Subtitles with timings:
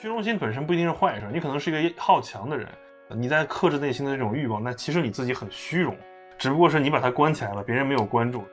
[0.00, 2.68] 虚荣心本身不一定是坏事，你可能是一个好强的人，
[3.08, 5.92] 你在克制内心的这种欲望，那其实你自己很虚荣，
[6.38, 8.44] 只不过是你把它关起来了，别人没有关注。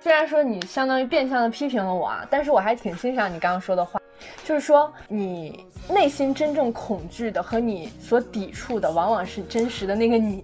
[0.00, 4.00] 虽然说你相当于变相的批评了我啊，但是我还挺欣赏你刚刚说的话，
[4.44, 10.42] 就是说你内心真正恐惧的和你所抵触的，往往是真实的那个你。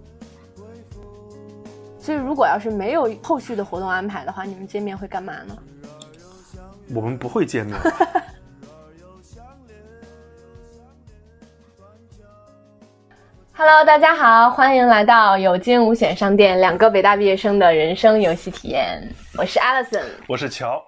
[1.97, 5.57] 所以，如果要是没有后续的活动安排的话，你们见面会干嘛呢？
[6.93, 7.75] 我们不会见面。
[13.55, 18.99] Hello，大家好，欢迎来到有惊无险商店，两个北大毕业生的人生游戏体验。
[19.37, 20.83] 我是 Alison，我是乔。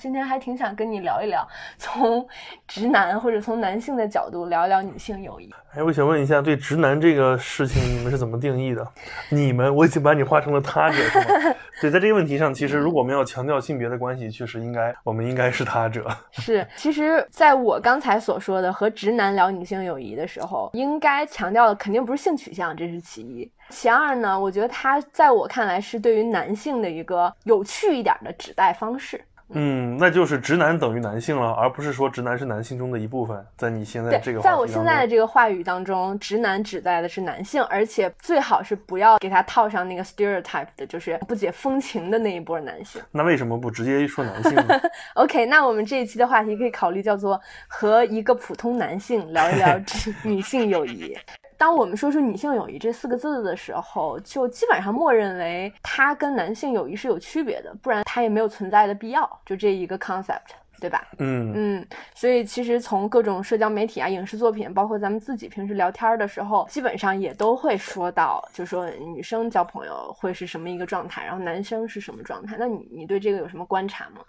[0.00, 1.46] 今天还挺想跟你聊一聊，
[1.76, 2.26] 从
[2.66, 5.50] 直男或者从男性的角度聊一聊女性友谊。
[5.74, 8.84] 哎，我想问一下，对直男这个事情，你们是怎么定义的？
[9.28, 11.54] 你们，我已经把你画成了他者，是吗？
[11.82, 16.08] 对，在这个问题上，其实如果我们要强调性别的关系，确实应该，我们应该是他者。
[16.32, 23.50] 是，其实在我刚才所说的和直男聊女性友谊的时候，应该强调的肯定不是性取向，这是其一。
[23.68, 29.22] 其二呢，我觉得他在我看来是对于男性的一个有趣一点的指代方式。
[29.52, 33.44] 嗯，那就是直男等于男性了，而不是说直男是男性中的一部分。
[33.56, 43.02] 在你现在这个，在我现在的这个话语当中，直男指代的是男性，而且最好是不要给他套上那个 stereotype 的，就是不解风情的那一波男性。
[43.10, 44.80] 那为什么不直接说男性呢？
[45.14, 49.80] OK，那我们这一期的话题可以考虑叫做和一个普通男性聊一聊
[50.22, 51.16] 女性友谊。
[51.60, 59.40] 当我们说出女性友谊这四个字的时候，就基本上默认为它跟男性友谊是有区别的，不然它也没有存在的必要。
[59.44, 60.40] 就这一个 concept，
[60.80, 61.06] 对吧？
[61.18, 61.86] 嗯嗯。
[62.14, 72.56] 所以其实从各种社交媒体啊、影视作品，包括咱们自己平时聊天的时候，基本上也都会说到，就说女生交朋友会是什么一个状态，然后男生是什么状态。
[72.58, 74.22] 那你你对这个有什么观察吗？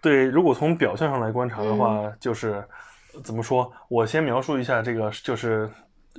[0.00, 2.66] 对，如果从表象上来观察的话，就是
[3.22, 3.70] 怎么说？
[3.90, 5.68] 我先描述一下这个，就是。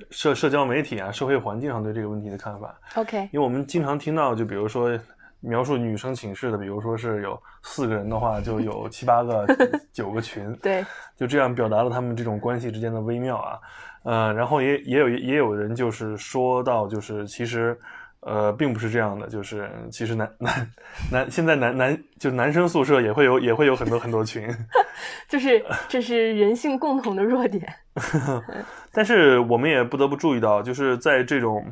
[0.10, 2.76] 社社交媒体啊，社会环境上对这个问题的看法。
[2.96, 4.98] OK，因为我们经常听到，就比如说
[5.40, 9.46] 描述女生寝室的，比如说是有四个人的话，就有七八个、
[9.94, 10.54] 九个群。
[10.58, 13.60] 对，就这样表达了他们这种关系之间的微妙啊。
[14.04, 17.78] 呃，然后也也有也有人就是说到，就是其实。
[18.26, 20.72] 呃，并不是这样的，就是其实男男
[21.12, 24.48] 男现在男男就男生宿舍也会有也会有很多很多群，
[25.28, 27.68] 就是这是人性共同的弱点。
[28.92, 31.66] 但是我们也不得不注意到，就是在这种。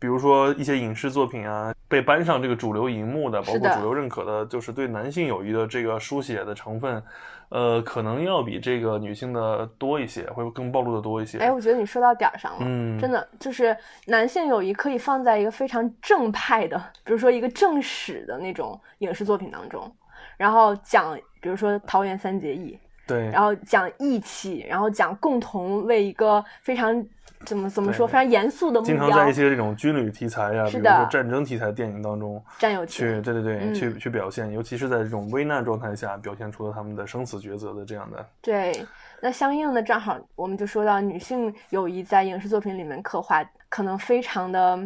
[0.00, 7.02] 比如说一些影视作品啊，被搬上这个主流荧幕的，包括主流认可的，就是对男性友谊的这个书写的成分，
[7.48, 11.38] 呃，可能要比这个女性的多一些，会更暴露的多一些。
[11.38, 13.74] 哎，我觉得你说到点儿上了，嗯，真的就是
[14.06, 19.90] 男性友谊可以放在一个非常正派的， 比如说一个正史的那种影视作品当中，
[20.36, 27.04] 然后讲，比如说桃园三结义，对，然后讲义气，然后讲共同为一个非常。
[27.44, 28.06] 怎么怎么说？
[28.06, 28.96] 非常严肃的目标。
[28.96, 38.26] 经常在一些这种军旅题材呀，比如说战争题材电影当中，战友去，对对对，去去表现，尤其是在这种危难状态下，表现出了他们的生死抉择的这样的。
[38.40, 38.72] 对，
[39.20, 44.80] 那相应的正好我们就说到女性友谊在影视作品里面刻画，可能非常的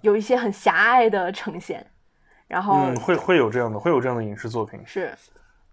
[0.00, 1.86] 有一些很狭隘的呈现，
[2.48, 5.12] 然后嗯，会会有这样的，会有这样的影视作品是，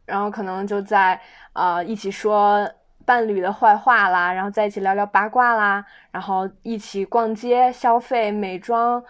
[0.10, 1.18] 然后可能就在
[1.54, 2.70] 呃一起说。
[3.06, 9.04] 伴侣的坏话啦，然后在一起聊聊八卦啦，然后一起逛街消费美妆，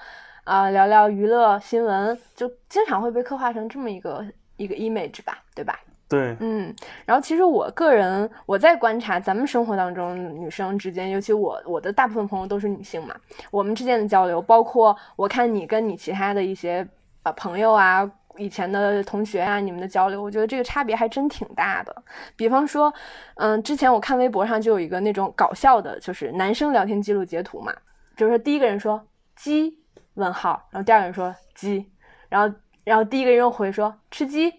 [0.46, 5.78] 啊，聊聊娱乐新闻，就经常会被刻画成这么一个一个 image 吧，对吧？
[6.08, 6.74] 对，嗯，
[7.06, 13.14] 然后其实我个人我在观察咱们生活当中女生之间，尤其我我的大部分朋友都是女性嘛，
[13.52, 16.88] 我们之间的交流，包括我看你跟你其他的一些
[17.24, 18.10] 呃朋友啊。
[18.40, 21.94] 以前的同学啊，你们的交流，我觉得这个差别还真挺大的。
[22.38, 22.92] 比方说，
[23.36, 27.74] 嗯，之前我看微博上就有一个那种搞笑的，就是男生聊天记录截图嘛，
[28.16, 29.06] 就是第一个人说
[29.36, 29.78] 鸡
[30.14, 31.92] 问号，然后第二个人说鸡，
[32.30, 32.56] 然后
[32.86, 34.54] 然后第一个人又回说吃鸡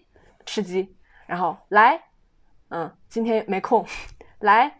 [0.45, 0.95] 吃鸡，
[1.25, 1.99] 然后来，
[2.69, 3.83] 嗯，今天没空，
[4.39, 4.71] 来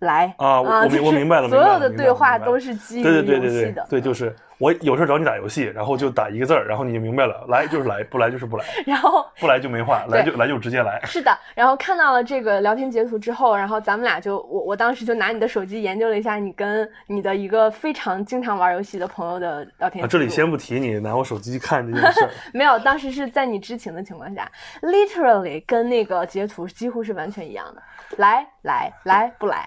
[0.00, 0.68] 来啊，我
[1.04, 4.36] 我明白了，所有的对话都是基于游戏的，对，就是。
[4.60, 11.00] 我有事找你打游戏，然后就打一个字儿，然后你就明白了，来就是来，不来就是不来， 然后不来就没话，来就来就直接来。
[11.04, 20.06] 是的，然后看到了这个聊天截图之后，然后咱们俩就我我当时就拿你的手机研究了一下你跟你的一个非常经常玩游戏的朋友的聊天。
[20.06, 24.46] 这里先不提你拿我手机看这件事， 没有，当时是在你知情的情况下
[24.82, 27.82] ，literally 跟那个截图几乎是完全一样的，
[28.18, 29.66] 来来来不来，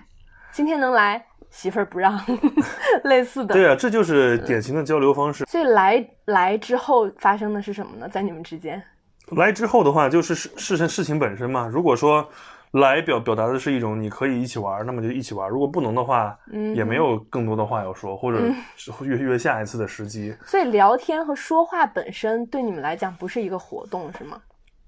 [0.51, 1.25] 今天能来。
[1.53, 2.19] 媳妇儿不让，
[3.05, 3.53] 类似的。
[3.53, 5.45] 对啊，这就是典型的交流方式。
[5.45, 8.09] 所以来来之后发生的是什么呢？
[8.09, 8.81] 在你们之间，
[9.37, 11.67] 来之后的话，就是事事事情本身嘛。
[11.71, 12.27] 如果说
[12.71, 15.47] 来表表达的是一种你可以一起玩，那么就一起玩。
[15.47, 18.39] 如果不能的话，嗯，也没有更多的话要说，或者
[19.01, 20.35] 约约下一次的时机。
[20.43, 24.41] 所以聊天和说话本身对你们来讲不是一个活动，是吗？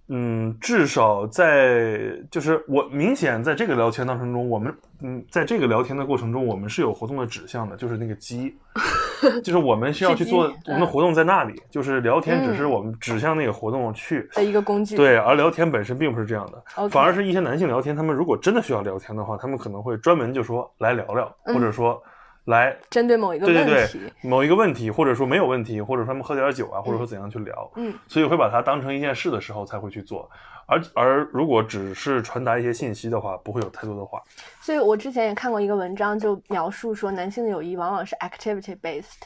[0.07, 1.99] 嗯，至少在
[2.29, 4.71] 就是我明显在这个聊天当程中，我们
[5.01, 8.55] 嗯，在这个聊天的过程中，我们是有活动的指向的，就是那个鸡，
[9.43, 14.95] 就是我们需要去做我们的活动在那里，就是聊天只是我们指向那个活动去的一个工具。
[14.95, 22.01] 对，而聊天本身并不是这样的，反而是一些男性聊天，他们如果真的需要聊天的话，他们可能会专门就说来聊聊，或者说。
[22.45, 30.29] 来针对某一个问题，某一个问题，或者说没有问题，或者说他们喝点酒啊，或者说怎样去聊，嗯，所以会把它当成一件事的时候才会去做，
[30.67, 34.21] 而而如果只是传达一些信息的话，不会有太多的话。
[34.61, 39.23] 所以我之前也看过一个文章，就描述说男性的友谊往往是 activity based，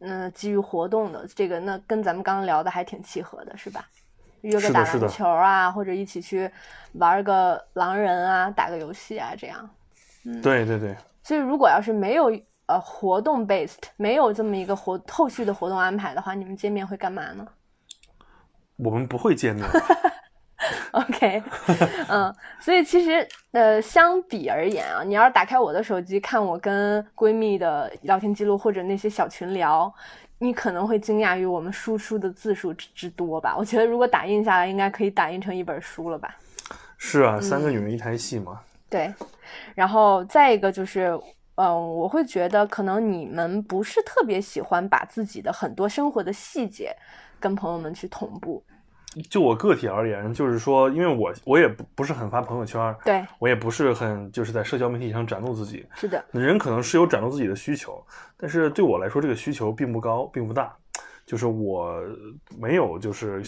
[0.00, 3.84] 嗯，基于活动的，这个那跟咱们刚刚聊的还挺契合的，是吧？
[4.40, 6.50] 约个打篮球啊，或者一起去
[6.94, 9.68] 玩个狼人啊，打个游戏啊，这样。
[10.24, 10.96] 嗯，对对对。
[11.22, 12.32] 所以如果要是没有。
[12.66, 17.46] 呃，活动 based 没有这么一个活后续的活动安排的话，你们见面会干嘛呢？
[18.76, 19.64] 我们不会见面。
[20.92, 21.42] OK，
[22.08, 29.92] 嗯，所以其实呃，相比而言啊，你要是打开我的手机看我跟闺蜜的聊天记录或者那些小群聊，
[30.38, 33.54] 你可能会惊讶于我们输出的字数之多吧？
[33.58, 36.34] 我觉得如果打印下来，应该可以打印成一本书了吧？
[36.96, 38.58] 是啊，三个女人一台戏嘛。
[38.88, 39.12] 对，
[39.74, 41.20] 然后再一个就是。
[41.56, 46.94] 嗯，我会觉得可能你们不是特别喜欢把自己的很多生活的细节
[47.38, 48.64] 跟朋友们去同步。
[49.30, 55.86] 就我个体而言，就是说，因为我我也不不是很发朋友圈，对我也不是很就是在社交媒体上展露自己。
[55.94, 58.04] 是的，人可能是有展露自己的需求，
[58.36, 60.74] 但是对我来说，这个需求并不高，并不大。
[61.24, 62.02] 就是我
[62.58, 63.40] 没有就是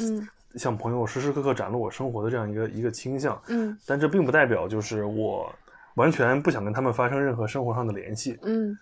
[0.55, 3.37] 向朋友时时刻刻展露我生活的这样一个一个倾向。
[3.49, 5.52] 嗯，但这并不代表就是我。
[5.97, 8.39] 完全不想跟他们发生任何生活上的联系。
[8.43, 8.79] 嗯，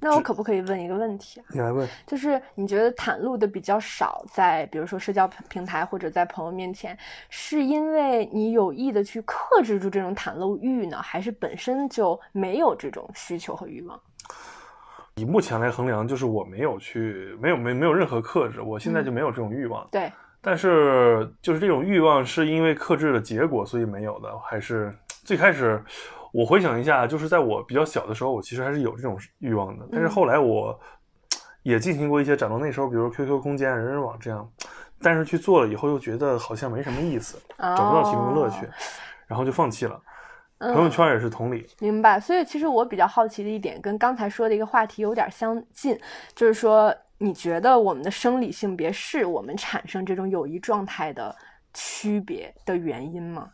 [0.00, 1.46] 那我可不可以问一个问题啊？
[1.50, 6.96] 你来问，就是你觉得袒露的比较少，在比如说社交平台或者在朋友面前，
[7.28, 14.00] 是因为你有意的去克制住这种袒露欲呢，还是本身就没有这种需求和欲望？
[15.16, 19.86] 以目前来衡量，就是我没有去，没有没没有任何克制，我现在就没有这种欲望。
[19.90, 20.10] 对，
[20.40, 25.82] 但是就是这种欲望是因为克制的结果所以没有的，还是最开始？
[26.32, 29.86] 我回想一下，就是在我比较小的时候，我其实还是有这种欲望的。
[29.90, 30.78] 但是后来我
[31.62, 34.48] 也进行过一些展露，那时候比如 QQ 空间、人人网这样，
[35.02, 38.68] 但是去做了以后又觉得好像没什么意思，找不到其中的乐趣，
[39.26, 40.00] 然后就放弃了。
[40.58, 41.66] 朋友圈也是同理。
[41.80, 42.20] 明白。
[42.20, 45.98] 所以其实我比较好奇的一点，跟刚才说的一个话题有点相近，
[46.34, 51.34] 就是说你觉得我们的生理性别是我们产生这种友谊状态的
[51.72, 53.48] 区别的原因吗？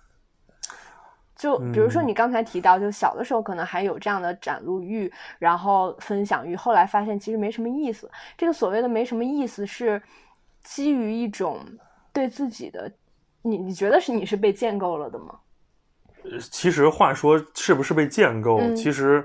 [1.37, 8.11] 就比如说你刚才提到，就小的时候可能还有这样的展露欲，然后分享欲，后来发现其实没什么意思。
[8.39, 10.01] 这个所谓的没什么意思，是
[10.65, 11.61] 基于一种
[12.11, 12.91] 对自己的，
[13.43, 15.35] 你你觉得是你是被建构了的吗？
[16.23, 19.23] 呃，其实话说是不是被建构，其实，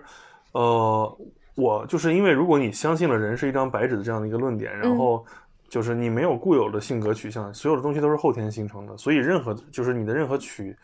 [0.51, 1.17] 呃，
[1.55, 5.25] 我就是因为如果你相信了人是一张白纸的这样的一个论点，然后
[5.69, 10.75] 就是你没有固有的性格取向，所有的东西都是后天形成的，所以任何就是你的任何取。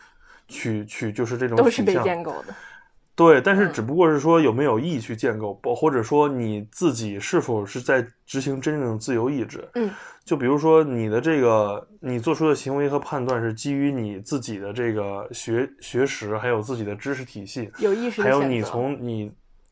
[0.47, 2.53] 取取就是这种都是被建构的，
[3.15, 9.67] 对，但是只不过是说有没有意去建构，或或者说你自己是否是在执行真正的自由意志？
[9.73, 9.89] 嗯，
[10.23, 19.31] 就比如说你的这个你做出的行为和判断是基于你自己的这个学学识，还有自己的知识体系，有意识，还有你从你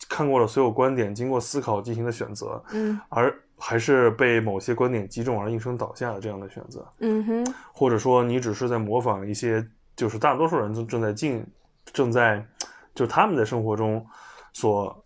[0.10, 9.66] 看过了所有观点，经过思考进行的选择，嗯，而还是被某些观点击中而应声倒下的这样的选择，嗯哼，或者说你只是在模仿一些。
[9.96, 11.46] 就是大多数人都正在进，
[11.94, 12.46] 正在，
[12.94, 14.06] 就是他们在生活中
[14.54, 15.04] 所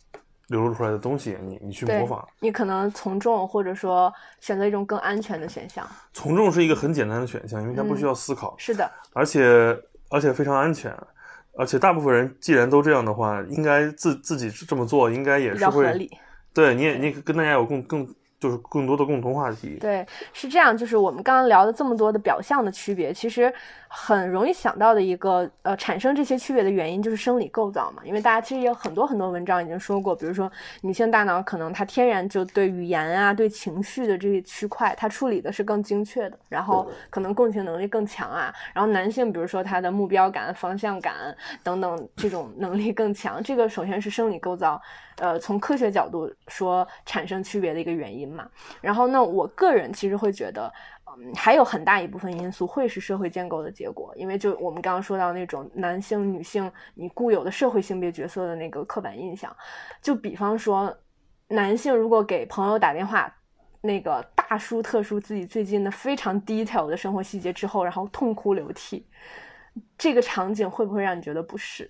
[0.48, 5.88] 流露出来的东西，你你去模仿，你可能从众，或者说选择一种更安全的选项。
[6.14, 8.56] 从众是一个很简单的选项，因为它不需要思考。
[8.58, 9.78] 是的，而且
[10.10, 10.92] 而且非常安全，
[11.58, 16.10] 而且大部分人既然都这样的话，应该自自己这么做，应该也是会。
[16.54, 18.16] 对，你也你跟大家有更更。
[18.40, 19.78] 就是更多的共同话题。
[19.80, 20.76] 对，是这样。
[20.76, 23.54] 就是我们刚刚聊的这么多的表象的区别，其实
[23.88, 28.02] 很容易想到的一个呃，产生这些区别的原因就是生理构造嘛。
[28.06, 30.50] 因为大家其实也有很多很多文章已经说过，比如说
[30.82, 38.54] 女性大脑可能它天然就对语言啊、对情绪的这些区块，它处理的是更精确的，然后可能共情能力更强啊。
[38.74, 41.14] 然后男性，比如说他的目标感、方向感
[41.64, 44.82] 等等这种能力更强，这个首先是生理构造。
[45.18, 48.48] 呃，从科学角度说，产生区别的一个原因嘛。
[48.82, 50.72] 然后呢，我个人其实会觉得，
[51.18, 59.56] 嗯，还有很大一部分因素会是社会建构的结果，因为就我们刚刚说到那种男性、女性你固有的社会性别角色的那个刻板印象，
[60.02, 60.96] 就比方说，
[61.48, 63.34] 男性如果给朋友打电话，
[63.82, 69.08] 那个大书特书自己最近的非常 detail 的生活细节之后，然后痛哭流涕，
[69.98, 71.90] 这个场景会不会让你觉得不适？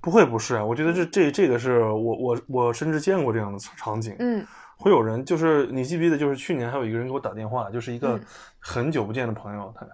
[0.00, 4.46] 不会不是啊，我觉得这这这个是我我我甚至见过这样的场景，嗯。
[4.80, 8.18] 会有人，就是你记不记得，就是去年还有一个人给我打电话，就是一个
[8.58, 9.86] 很久不见的朋友，他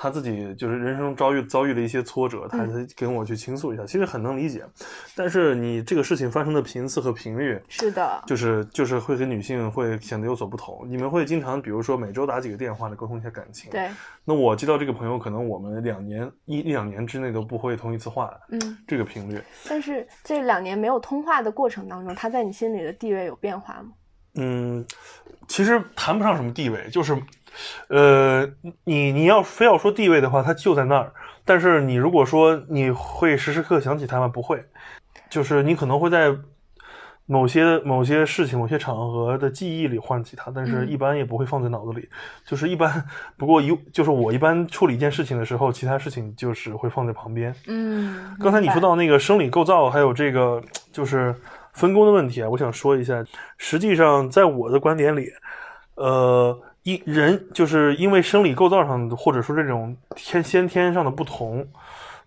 [0.00, 2.64] 他自己就是人生遭遇遭遇了一些挫折，他
[2.96, 4.64] 跟我去倾诉一下，其实很能理解。
[5.16, 10.86] 但是你这个事情发生的频次和频率是的，就是就是会跟女性会显得有所不同。
[10.86, 13.72] 你们会经常，比如说每周打几个电话来沟通一下感情。
[13.72, 13.90] 对。
[14.24, 18.32] 那我接到这个朋友，可能我们两年一一两年之内都不会通一次话。
[18.50, 18.78] 嗯。
[18.86, 19.42] 这个频率。
[19.68, 23.88] 但是这两年没有通话的过程当中，他在你心里的地位有变化吗？
[24.40, 24.84] 嗯，
[25.48, 27.20] 其实谈不上什么地位，就是，
[27.88, 28.48] 呃，
[28.84, 31.12] 你你要非要说地位的话，他就在那儿。
[31.44, 34.28] 但是你如果说你会时时刻想起他吗？
[34.28, 34.64] 不会，
[35.28, 36.32] 就是你可能会在
[37.26, 42.08] 某些某些事情、某些场合的记忆里唤起他，但是一般也不会放在脑子里。
[42.46, 43.04] 就是一般，
[43.36, 47.52] 不过一就是我一般处理一件事情的时候，其他事情就是会放在旁边。
[47.66, 51.34] 嗯，刚才你说到那个生理构造，还有这个就是。
[51.72, 53.24] 分工的问题啊，我想说一下。
[53.56, 55.30] 实际上，在我的观点里，
[55.94, 61.66] 呃，因人就是因为生理构造上或者说这种天先天上的不同，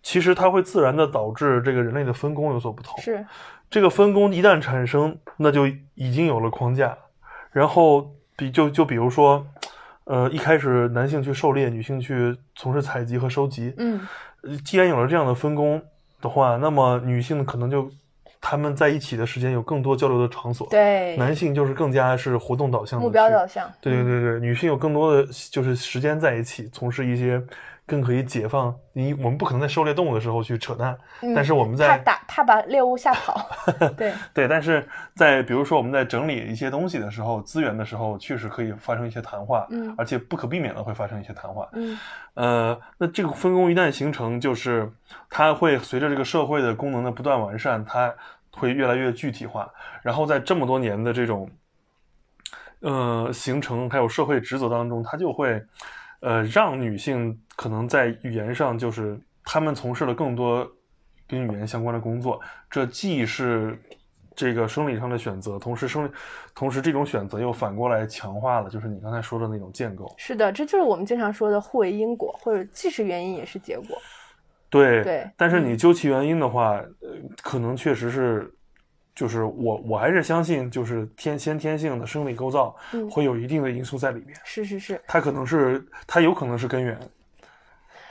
[0.01, 2.97] 其实它会自然的导致这个人类的分工有所不同。
[3.01, 3.25] 是，
[3.69, 6.97] 这个分工一旦产生，那就已经有了框架。
[7.51, 9.45] 然后比就就比如说，
[10.05, 13.73] 呃，一开始男性去狩猎，女性去从事采集和收集。
[13.77, 14.07] 嗯，
[14.63, 15.81] 既然有了这样的分工
[16.21, 17.91] 的话，那么女性可能就。
[18.41, 27.39] 他们在一起的时间有更多交流的场所，对，男性就是更加是活动导向、目标导向，对对对对，女性有更多的就是时间在一起，从事一些
[27.85, 29.13] 更可以解放你。
[29.15, 30.97] 我们不可能在狩猎动物的时候去扯淡，
[31.35, 33.49] 但是我们在怕打怕把猎物吓跑，
[33.97, 41.99] 对对，但是在比如说我们在整理一些东西的时候，资源的时候，确实可以发生一些谈话，嗯，而且不可避免的会发生一些谈话，嗯，
[42.33, 44.91] 呃，那这个分工一旦形成，就是
[45.29, 48.13] 它会随着这个社会的功能的不断完善，它。
[48.53, 49.71] 会越来越具体化，
[50.01, 51.49] 然后在这么多年的这种，
[52.81, 55.63] 呃，形成还有社会职责当中，它就会，
[56.21, 60.67] 呃，让女性可能在语言上就是她们从事了更多
[61.27, 63.77] 跟语言相关的工作，这既是
[64.35, 66.09] 这个生理上的选择，同时生，
[66.55, 70.11] 同时这种选择又反过来强化了就是你刚才说的那种建构。
[70.17, 73.97] 是的，这就是我们经常说的互为因果，或者既是原因也是结果。
[74.69, 77.09] 对对，但是你究其原因的话，呃，
[77.41, 78.49] 可能确实是，
[79.13, 82.75] 就是我我还是相信，就是天先天性的生理构造
[83.09, 84.35] 会有一定的因素在里面。
[84.43, 86.97] 是是是，它可能是它有可能是根源。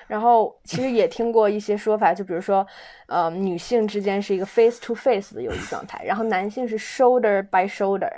[0.06, 2.66] 然后其实也听过一些说法，就比如说，
[3.06, 8.10] 呃，女性之间是一个 face to face 的友谊状态，然后男性是 shoulder by shoulder。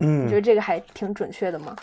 [0.00, 1.76] 嗯，你觉得这个还挺准确的吗？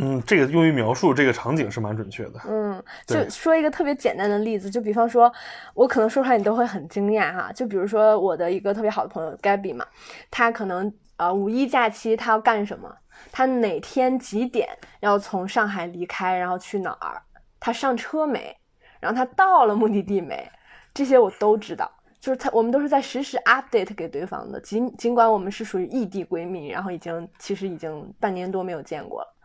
[0.00, 2.40] 嗯，这个用于描述这个场景是蛮准确的。
[2.48, 5.32] 嗯，就说一个特别简单的例子，就比方说，
[5.74, 7.52] 我可能说出来你都会很惊讶哈。
[7.52, 9.84] 就比如说我的一个特别好的朋友 Gabby 嘛，
[10.30, 12.90] 他可能呃五一假期他要干什么？
[13.30, 14.68] 他哪天几点
[15.00, 17.20] 要从上海离开，然后去哪儿？
[17.60, 18.56] 他上车没？
[18.98, 20.50] 然后他到了目的地没？
[20.94, 21.90] 这些我都知道。
[22.18, 24.60] 就是他，我们都是在实时 update 给对方的。
[24.60, 29.36] 尽尽管我们是属于异地闺蜜，然后已经其实已经半年多没有见过了。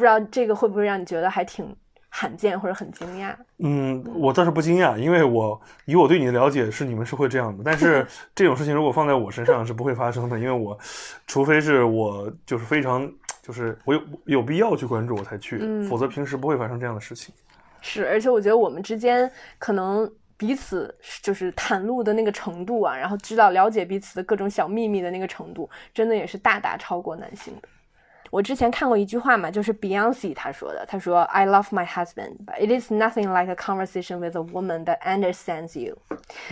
[0.00, 1.76] 不知道这个会不会让你觉得还挺
[2.08, 3.34] 罕见或者很惊讶？
[3.58, 7.62] 嗯，我倒是不惊讶，因为我以我对你的了解是你们是会这样的。
[7.62, 10.78] 但是 这种事情如果放在我身上是不会发生的，因为我
[11.26, 13.06] 除非是我就是非常
[13.42, 17.34] 就是我有有必要去关注我才去，否则平时不会发生这样的事情。
[17.82, 27.68] 是，而且我觉得我们之间可能彼此就是袒露的那个程度啊，然后知道了解彼此的各种小秘密的那个程度，真的也是大大超过男性的。
[28.30, 34.40] 我之前看过一句话嘛，就是 Beyonce 她说的，她说 I love my husband, but it is nothing like a conversation with a
[34.40, 35.98] woman that understands you。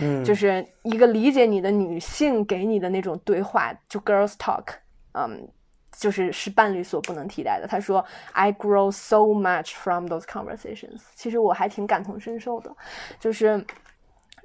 [0.01, 4.65] 嗯，就是一个理解你的女性给你的那种对话，就 girls talk，
[5.13, 5.47] 嗯，
[5.91, 7.65] 就是是伴侣所不能替代的。
[7.65, 11.01] 她说 I grow so much from those conversations。
[11.15, 12.75] 其实我还挺感同身受的，
[13.21, 13.65] 就是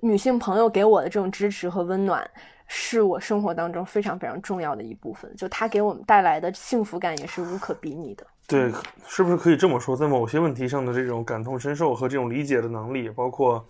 [0.00, 2.30] 女性朋友给我的这种支持和温暖。
[2.76, 8.26] 是我生活当中非常非常重要的一部分，就它给我们带来的幸福感也是无可比拟的。
[8.48, 8.70] 对，
[9.06, 13.64] 是不是可以这么说，在某些问题上的这种感同身受和这种理解的能力，包括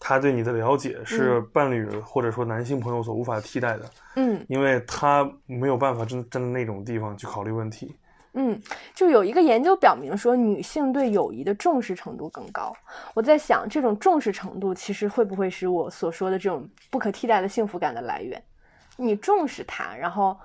[0.00, 3.84] 他对你的了解，是伴侣或者说男性朋友所无法替代的。
[4.16, 7.94] 嗯，因为他没有办法真站在那种地方去考虑问题，
[8.34, 8.60] 嗯，
[8.94, 12.72] 就有一个研究表明说，女性对友谊的重视程度更高。
[13.14, 18.40] 我在想，这种重视程度其实会不会是我所说的这种不可替代的幸福感的来源？
[18.96, 20.38] 你重视他，然后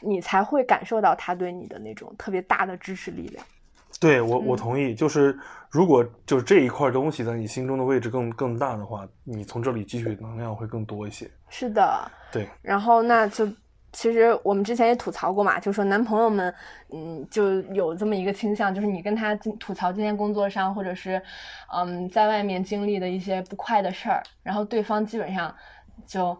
[0.00, 3.44] 你才会感受到他对你的那种特别大的支持力量。
[4.00, 4.94] 对我，我同意。
[4.94, 5.38] 就是
[5.70, 11.30] 如果就是这一块东西在你心中的位置更更大的话，你从这里汲取能量会更多一些。
[11.48, 12.48] 是的，对。
[12.60, 13.46] 然后那就
[13.92, 16.52] 其实我们之前也吐槽过嘛，就说男朋友们，
[16.92, 21.20] 嗯，就有这么一个倾向，就是你跟他吐槽今天工作上或者是
[21.72, 25.54] 嗯在外面经历的一些不快的事儿，然后对方基本上
[26.06, 26.36] 就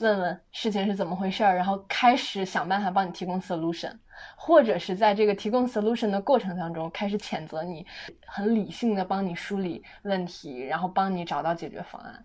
[0.00, 3.92] 问问事情是怎么回事儿，然后开始想办法帮你提供 solution。
[4.34, 7.86] 或者是在这个提供 solution 的过程当中，开始谴责你，
[8.26, 12.24] 很理性的帮你梳理问题，然后帮你找到解决方案。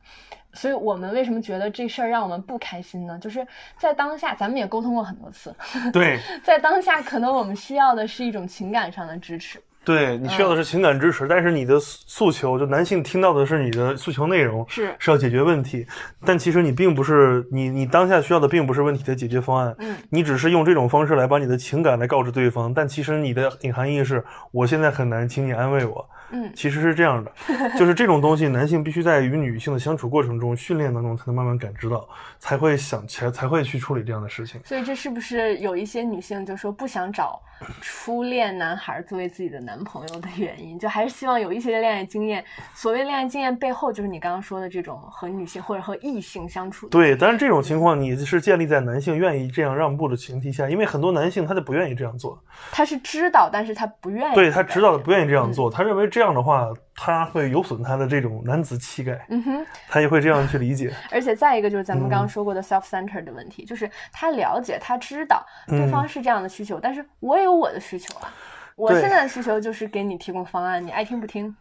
[0.54, 3.18] 所以我们为什么觉得这事儿让我们不开心呢？
[3.20, 3.46] 就是
[3.78, 5.56] 在当下，咱们也沟通过很多次。
[5.94, 9.62] 对， 在当下，可能我们需要的是一种情感上的支持。
[9.84, 14.96] 对你需要的是情感支持，但是你的诉求，就男性听到的是你的诉求内容是。
[15.00, 15.86] 是要解决问题，
[16.24, 26.10] 但其实你并不是你你当下需要的并不是问题的解决方案，嗯，你只是用这种方式来把你的情感来告知对方，但其实你的隐含意义是我现在很难，请你安慰我。
[26.32, 27.32] 嗯，其实是这样的，
[27.78, 32.08] 就是这种东西，男性必须在与女性的相处过程中训练当中才能慢慢感知到，
[32.40, 34.62] 才会想起来，才会去处理这样的事情。
[34.66, 37.42] 所以这是不是有一些女性就说不想找
[37.82, 40.80] 初恋男孩作为自己的男朋友的原因？
[40.80, 42.44] 就还是希望有一些恋爱经验。
[42.74, 46.88] 所谓恋爱经验背后，就是你刚刚说的这种和女性或者和异性相处。
[46.90, 52.42] 对，但是这种情况你是建立在男性愿意这样让步的前提下，因为很多男性他就不愿意这样做。
[52.72, 54.36] 他是知道，但是他不愿意。
[54.36, 56.70] 对他知道的不愿意这样做，他认为这样的话。
[57.04, 60.94] 他会有损他的这种男子气概，嗯哼，他也会这样去理解。
[61.12, 68.32] 而且再一个就是咱们刚刚说过的 self-centered 的问题，就是他了解，他知道对方是这样的需求，但是我也有我的需求啊。
[68.76, 71.56] 我现在的需求就是给你提供方案，你爱听不听？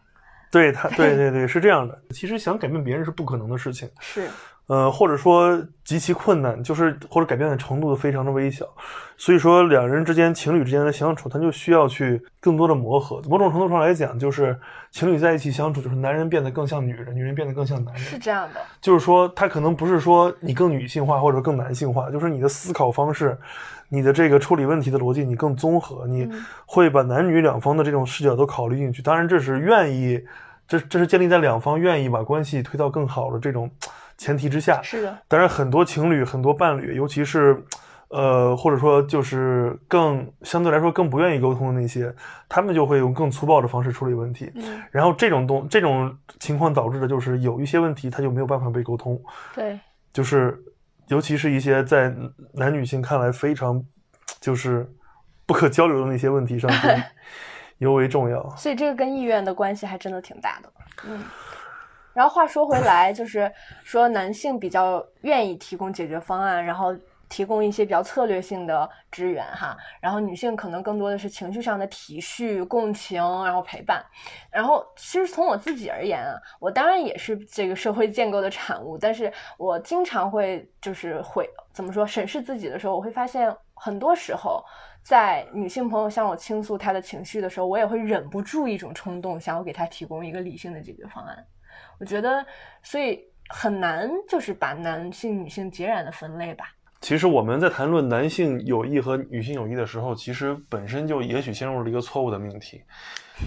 [0.51, 1.99] 对他，对 对对，是这样的。
[2.11, 3.89] 其实想改变别人是不可能的事情。
[3.99, 4.29] 是。
[4.67, 8.65] 呃，或者说极其困难，就是或者改变的程度非常的微小，
[9.17, 13.21] 所以说两人之间、情侣之间的相处，他就需要去更多的磨合。
[13.27, 14.57] 某种程度上来讲，就是
[14.89, 18.03] 情侣在一起相处，就是男人变得更像女人，女人变得更像男人。
[18.03, 23.37] 是这样的，就是说他可能不是说你更女性化或者更男性化，就是你的思考方式，
[23.89, 26.29] 你的这个处理问题的逻辑，你更综合，你
[26.65, 29.01] 会把男女两方的这种视角都考虑进去。
[29.01, 30.23] 当然，这是愿意，
[30.65, 33.69] 这这是建立在两方愿意把关系推到更好的这种。
[34.21, 37.59] 前提之下是的，当然很多情侣、很多伴侣，尤其是，
[38.09, 42.13] 呃，或者说就是更相对来说更不愿意沟通的那些，
[42.47, 44.51] 他们就会用更粗暴的方式处理问题。
[44.53, 49.19] 嗯，然后这种东这种情况导致的就是有一些问题他就没有办法被沟通。
[49.55, 49.79] 对，
[50.13, 50.55] 就是
[51.07, 52.13] 尤其是一些在
[52.53, 53.83] 男女性看来非常
[54.39, 54.87] 就是
[55.47, 56.69] 不可交流的那些问题上，
[57.79, 58.47] 尤为重要。
[58.55, 60.71] 所以这个跟意愿的关系还真的挺大的。
[61.07, 61.19] 嗯。
[62.13, 63.51] 然后话说回来，就是
[63.83, 66.95] 说男性比较愿意提供解决方案，然后
[67.29, 69.77] 提供一些比较策略性的支援哈。
[70.01, 74.03] 然后女性可能更多的是情绪上的体恤、共情，然后陪伴。
[74.51, 84.61] 然后其实从我自己而言啊，我当然也是这个社会建构的产物，但是我经常会就是会怎么说审视自己的时候，我会发现很多时候，
[85.01, 91.45] 在女性朋友向我倾诉她的情绪的时候，我也会忍不住一种冲动，想要给她提供一个理性的解决方案。
[92.01, 92.43] 我觉得，
[92.81, 96.65] 所以很难，就是把男性、女性截然的分类吧。
[96.99, 102.81] 其实我们在谈论男性友谊和女性友谊的时候，其实本身就也许陷入了一个错误的命题，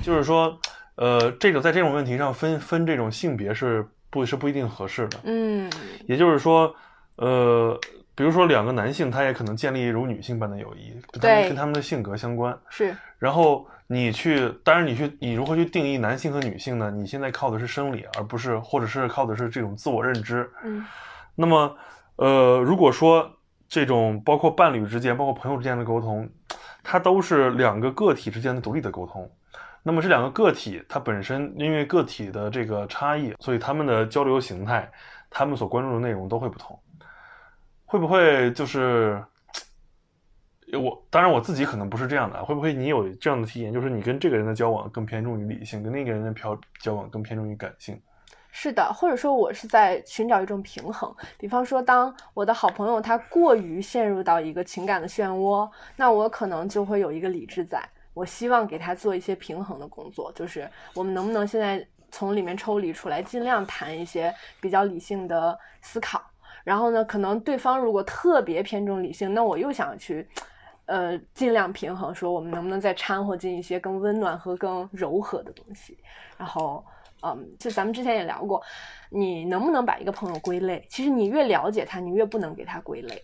[0.05, 0.57] 就是说，
[0.95, 5.19] 呃，这个在这种问题上分分这种性别是不是不一定合适的。
[5.25, 5.69] 嗯，
[6.07, 6.73] 也就是说，
[7.17, 7.77] 呃，
[8.15, 12.57] 比如说两个男性，他也可能建立一种女性般的友谊，对，跟他们的性格相关。
[12.69, 13.67] 是，然后。
[13.87, 16.91] 你去，当然你去，你如何去定义男性和女性呢？
[16.91, 20.51] 你现在靠的是生理，而不是，或者是靠的是这种自我认知。
[20.65, 20.87] 嗯，
[21.35, 21.77] 那么，
[22.17, 23.31] 呃，如果说
[23.69, 26.27] 这种包括伴侣之间、包括朋友之间的沟通，
[26.83, 29.31] 它都是两个个体之间的独立的沟通。
[29.83, 34.91] 那么这两个个体，它本身因为个体的这个差异，所以他们的交流形态，
[35.29, 36.77] 他们所关注的内容都会不同。
[37.85, 39.23] 会不会就是？
[40.73, 43.73] 我当然我自己可能不是这样的，会不会你有这样的体验？
[43.73, 48.01] 就是你跟这个人的交往更偏重于理性，跟那个人的交交往更偏重于感性。
[48.51, 51.15] 是的，或者说我是在寻找一种平衡。
[51.39, 57.81] 比方说，当我的好朋友他过于陷入到一个情感的漩涡，那我可能就会有一个理智在，
[58.13, 66.21] 我希望给他做一些平衡的工作，就是我们能不能现在从里面抽离出来，尽量谈一些比较理性的思考。
[66.65, 70.27] 然后呢，可能对方如果特别偏重理性，那我又想去。
[70.87, 75.97] 呃，尽量平衡，说我们能不能再掺和进一些更温暖和更柔和的东西。
[76.37, 76.85] 然后，
[77.23, 78.63] 嗯，就咱们之前也聊过，
[79.09, 80.87] 你能不能把一个朋友归类？
[80.91, 83.23] 其实你越了解他，你越不能给他归类。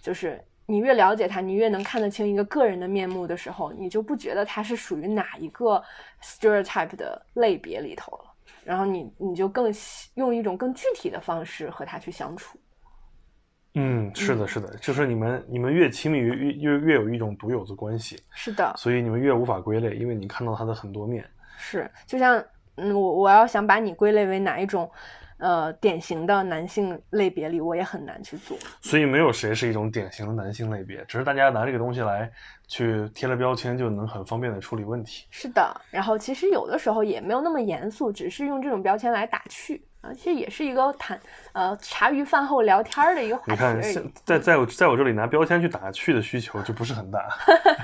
[0.00, 5.84] 就是你越了解他，你越能看得清一个个人的面目的时候，你就不觉得他是属于哪一个
[6.22, 8.32] stereotype 的类别里头了。
[8.64, 9.70] 然后你你就更
[10.14, 12.58] 用一种更具体的方式和他去相处。
[13.74, 18.18] 嗯，是的，是的，就是你们你们越亲密越越越有一种独有的关系。
[18.30, 21.24] 是的，所以你们越无法归类，因为你看到他的很多面。
[21.56, 22.42] 是，就像
[22.76, 24.90] 嗯，我我要想把你归类为哪一种。
[25.38, 28.56] 呃，典型的男性类别里，我也很难去做。
[28.80, 32.30] 所以没有谁是一种典型的男性类别，只是大家拿这个东西来
[32.68, 35.26] 去贴了标签，就能很方便的处理问题。
[35.30, 41.18] 是的，然后其实有的时候也没有那么严肃，只是用这种标签来打趣啊，其实也是一个谈
[41.52, 43.52] 呃茶余饭后聊天的一个话题。
[43.52, 43.80] 你看，
[44.24, 47.26] 在在我在我这里拿标签去打趣的需求就不是很大。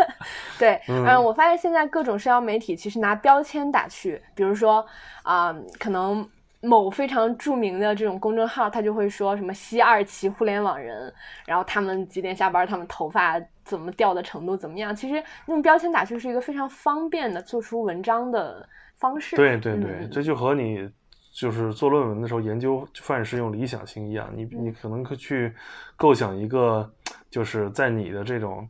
[0.58, 4.84] 对，嗯，我发现现在各种社交媒体其实拿标签打趣，比如说
[5.22, 6.28] 啊，可能。
[6.60, 11.14] 某非常著名的这种公众号，他就会说什么“西二旗互联网人”，
[11.46, 14.92] 然后他们几点下班，他们头发怎么掉的程度怎么样？
[14.92, 19.36] 其实用标签打趣是一个非常方便的做出文章的方式。
[19.36, 20.90] 对对对，这就和你
[21.38, 25.54] 就是做论文的时候研究范式用理想型一样，你你可能去
[25.94, 26.90] 构想一个，
[27.30, 28.68] 就是在你的这种，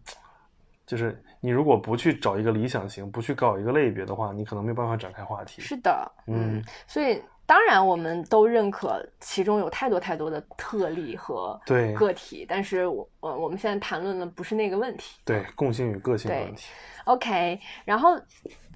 [0.87, 5.63] 就是你如果不去找一个理想型，不去搞一个类别的话，你可能没有办法展开话题。
[5.63, 7.23] 是的，嗯，所以。
[7.49, 11.59] 当然，我们都认可其中有太多太多的特例和
[11.97, 16.69] 个体，但是我我，我们现在谈论的不是那个问题，对共性与个性的问题。
[17.07, 18.21] OK，然后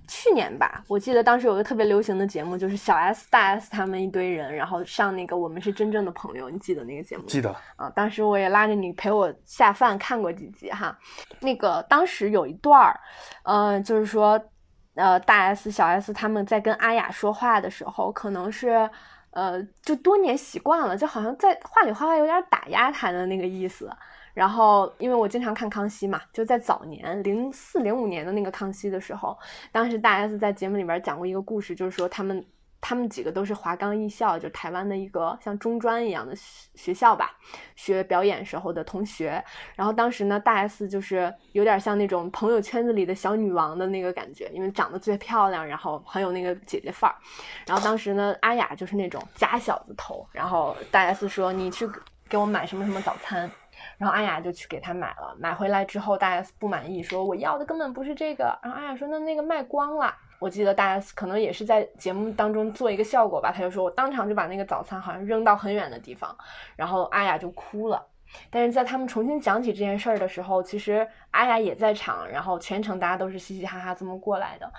[0.08, 7.24] 去年吧，我记得当时有个特别流行的节目，就是小 S、大 S 他们一堆人，然后上那个《我们是真正的朋友》，你记得那个节目？
[7.24, 10.96] 记得啊，当时我也拉着你陪我下饭看过几集哈。
[11.40, 13.00] 那个当时有一段儿，
[13.44, 14.42] 呃，就是说。
[14.94, 18.86] 呃，大 S、小 S 他们在跟阿雅说话的时候，可能是，
[19.30, 23.90] 呃，就多年习惯了，就好像在话里话外有点打压他的那个意思。
[24.34, 29.38] 然后，因为我经常看康熙嘛，就在早年零四零五年的那个康熙的时候，
[29.70, 32.44] 当时大 S 在节目里边讲过一个故事，就是说他们。
[32.84, 37.30] 他们几个都是华冈艺校，就台湾的一个像中专一样的学校吧，
[37.76, 39.40] 学表演时候的同学。
[39.76, 47.14] 然后当时呢，大 S 就是有点像那种朋友圈子里的小女王的那个感觉，因为长得最漂亮，然后很有那个姐姐范儿。
[47.68, 50.26] 然后当时呢，阿雅就是那种假小子头。
[50.32, 51.88] 然后大 S 说：“你去
[52.28, 53.48] 给我买什么什么早餐。”
[54.02, 55.32] 然后阿雅就去给他买了。
[55.38, 66.36] 买回来之后，大 S 不满意，说：“我要的根本不是这个。”然后阿雅说：“那那个卖光了。”我记得大 S 可能也是在节目当中做一个效果吧，他就说我当场就把那个早餐好像扔到很远的地方，
[66.74, 68.04] 然后阿雅就哭了。
[68.50, 74.72] 但是在他们重新讲起这件事儿的时候，其实阿雅也在场，然后全程大家都是嘻嘻哈哈这么过来的。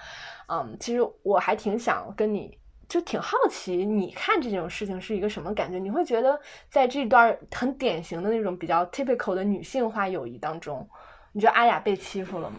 [0.49, 2.57] 嗯，其实我还挺想跟你，
[2.93, 5.79] 就挺好奇，你看这种事情是一个什么感觉？
[5.79, 10.87] 你会觉得在这段很典型的那种比较 typical 的女性化友谊当中，
[11.31, 12.57] 你觉得阿雅被欺负了吗？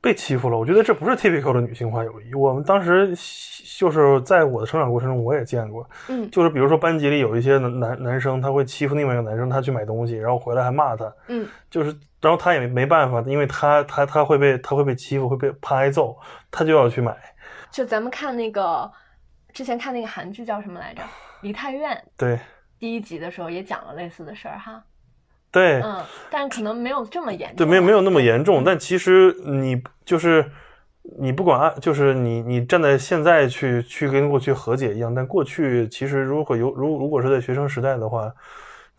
[0.00, 2.34] 被欺负了，我觉得这不是 typical 的女性化友谊。
[2.34, 3.14] 我们当时
[3.78, 16.16] 就是在我的成长过程中，我也见过，嗯，就是比如说班级里有一些男男生，他会欺负另外一个男生，他去买东西，然后回来还骂他，嗯，就是然后他也没办法，因为他他他会被他会被欺负，会被怕挨揍，
[16.50, 17.16] 他就要去买。
[17.70, 18.90] 就咱们看那个
[19.52, 21.02] 之前看那个韩剧叫什么来着，
[21.42, 22.38] 《梨泰院 》对，
[22.78, 24.82] 第一集的时候也讲了类似的事儿哈。
[25.52, 27.56] 对，嗯，但可能没有这么严重。
[27.56, 28.62] 对，没有没有那么严重。
[28.62, 30.48] 但其实你就是
[31.18, 35.12] 你不管，就是你你站在现在去去跟过去和解一样。
[35.12, 38.32] 但过去其实如果有如如果是在学生时代的话，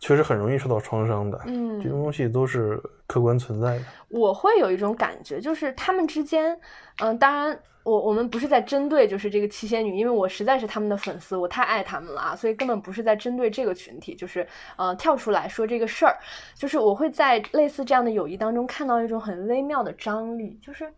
[0.02, 1.40] 确实很容易受到创伤的。
[1.46, 3.84] 嗯，这种东西都是客观存在的。
[4.10, 6.60] 我会有一种感觉，就是他们之间，
[6.98, 7.58] 嗯，当然。
[7.84, 16.16] 我我们不是在针对就是这个七仙女，因为我实在是他们的粉丝，我太爱他们了啊，所以根本不是在针对这个群体，就是呃跳出来说这个事儿，
[16.54, 20.88] 就是我会在类似这样的友谊当中看到一种很微妙的张力，就是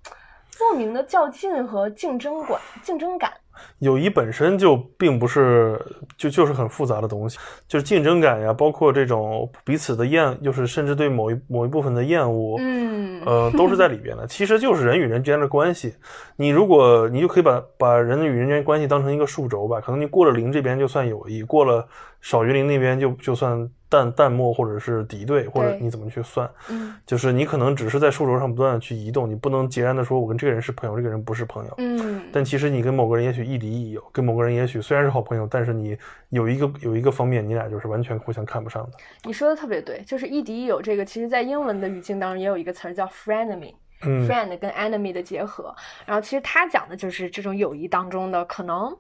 [0.61, 3.33] 莫名的较劲和竞争感，竞争感。
[3.79, 5.81] 友谊本身就并不是
[6.17, 14.27] 就就是很复杂的东西，就是竞争感呀，包括这种彼此的厌，就是甚至对某一某一部分的厌恶，嗯，呃，都是在里边的。
[14.29, 15.95] 其实就是人与人之间的关系。
[16.37, 21.87] 你如果你就可以把把人与人之间关系当成一个数轴吧，可能你过了零这边就算友谊，过了
[22.21, 23.71] 少于零那边就就算。
[23.95, 26.51] 淡淡漠或者是敌对，或者你怎么去算？
[26.69, 31.75] 嗯，就是你可能只是在数轴上不断的去移动，你不能截然的说我跟这个人是朋友，这个人不是朋友。
[31.79, 35.97] 嗯，但其实你跟某个人也许亦敌亦友，跟某个人也许虽然是好朋友，但是你
[36.31, 38.97] 有一个有一个方面，你俩就是完全互相看不上的。
[39.23, 43.75] 你说的特别对，就是亦敌亦友这个，其实在英文的语境当中也有一个词儿叫 frenemy。
[44.29, 48.95] friend 跟 enemy 的结合，然后其实他讲的就是这种友谊当中的可能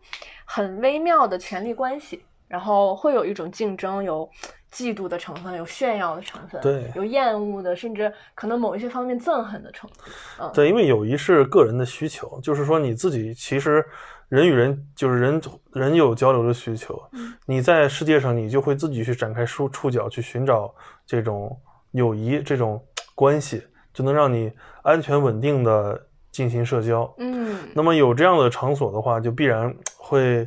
[0.47, 4.27] 很微妙的权力关系，然后会有一种竞争，有
[4.75, 10.13] 嫉妒的成分，有炫耀的成分，对，有厌恶的，甚至可能某一些方面憎恨的成分。
[10.41, 13.85] 嗯，对，因为友谊是个人的需求，就是说你自己其实
[14.29, 15.41] 人与人就是人
[15.73, 17.01] 人有交流的需求，
[17.47, 20.75] 你在世界上你就会自己去展开触触角去寻找
[21.07, 21.57] 这种
[21.93, 22.85] 友谊这种
[23.15, 23.63] 关系。
[23.95, 24.51] 就能让你
[24.83, 30.45] 安全稳定的进行社交，嗯，那么有这样的场所的话，就必然会，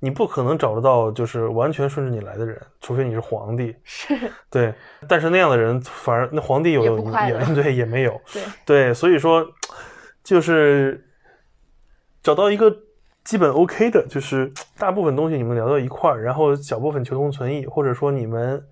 [0.00, 4.14] 你不可能找得到就是完全顺着你来的人，除非你是皇帝， 是，
[4.50, 4.74] 对，
[5.06, 9.46] 但是那样的人反而那皇帝有也也 对也没有，对对，所以说
[10.24, 11.06] 就是
[12.22, 12.74] 找到一个
[13.22, 18.66] 基本 OK 的，就是大部分东西你们聊到一块儿，然后小部分求同存异，或者说你们。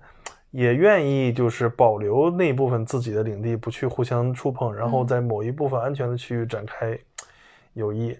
[0.51, 6.99] 也愿意就是保留那部分自己的领地，不去互相触碰，然后在某一部分安全的区域展开
[7.79, 8.15] 友谊。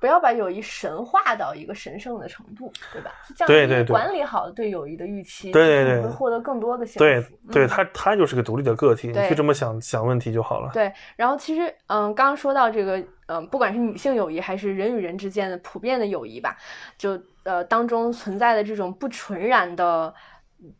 [0.00, 3.12] 不要把友谊神化到一个神圣的程度，对吧？
[3.36, 6.98] 这样对对对，管理好对友谊的预期，对对对，会获得更多的幸福。
[7.00, 10.70] 对对，他他就是个独立的个体，你去这么想想问题就好了。
[10.72, 16.56] 对，然后其实嗯，刚刚说到这个嗯，不管是女性友谊还是人与人之间的普遍的友谊吧，
[16.96, 20.14] 就呃当中存在的这种不纯然的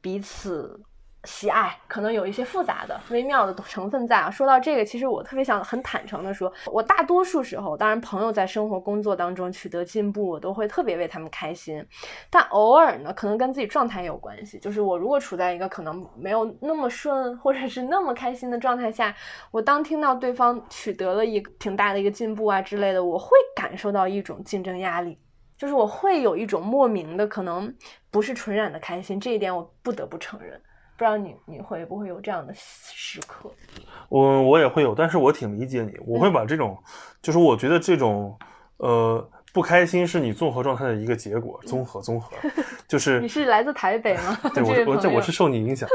[0.01, 0.81] 彼此。
[1.25, 4.31] 喜爱可能有一些复杂的、微妙的成分在啊。
[4.31, 11.85] 说到这个，其实我特别想很坦诚的说，我大多数时候，当然朋友在生活、工作当中取得进步，我都会特别为他们开心。
[12.31, 14.59] 但偶尔呢，可能跟自己状态有关系。
[14.59, 19.15] 就是我如果处在一个可能没有那么顺，或者是那么开心的状态下，
[19.51, 25.19] 我当听到对方取得了一个挺大的一个进步啊之类的，我会感受到一种竞争压力，
[25.59, 27.75] 就是我会有一种莫名的，可能
[28.11, 29.21] 不是纯然的开心。
[29.21, 30.59] 这一点我不得不承认。
[31.01, 33.51] 不知道你你会不会有这样的时刻？
[34.11, 35.97] 我我也会有，但是我挺理解你。
[36.05, 36.77] 我会把这种，
[37.23, 38.39] 就是我觉得这种，
[38.77, 41.59] 呃，不开心是你综合状态的一个结果。
[41.65, 42.37] 综合综合，
[42.87, 44.39] 就是你是来自台北吗？
[44.53, 45.89] 对，我我这我是受你影响。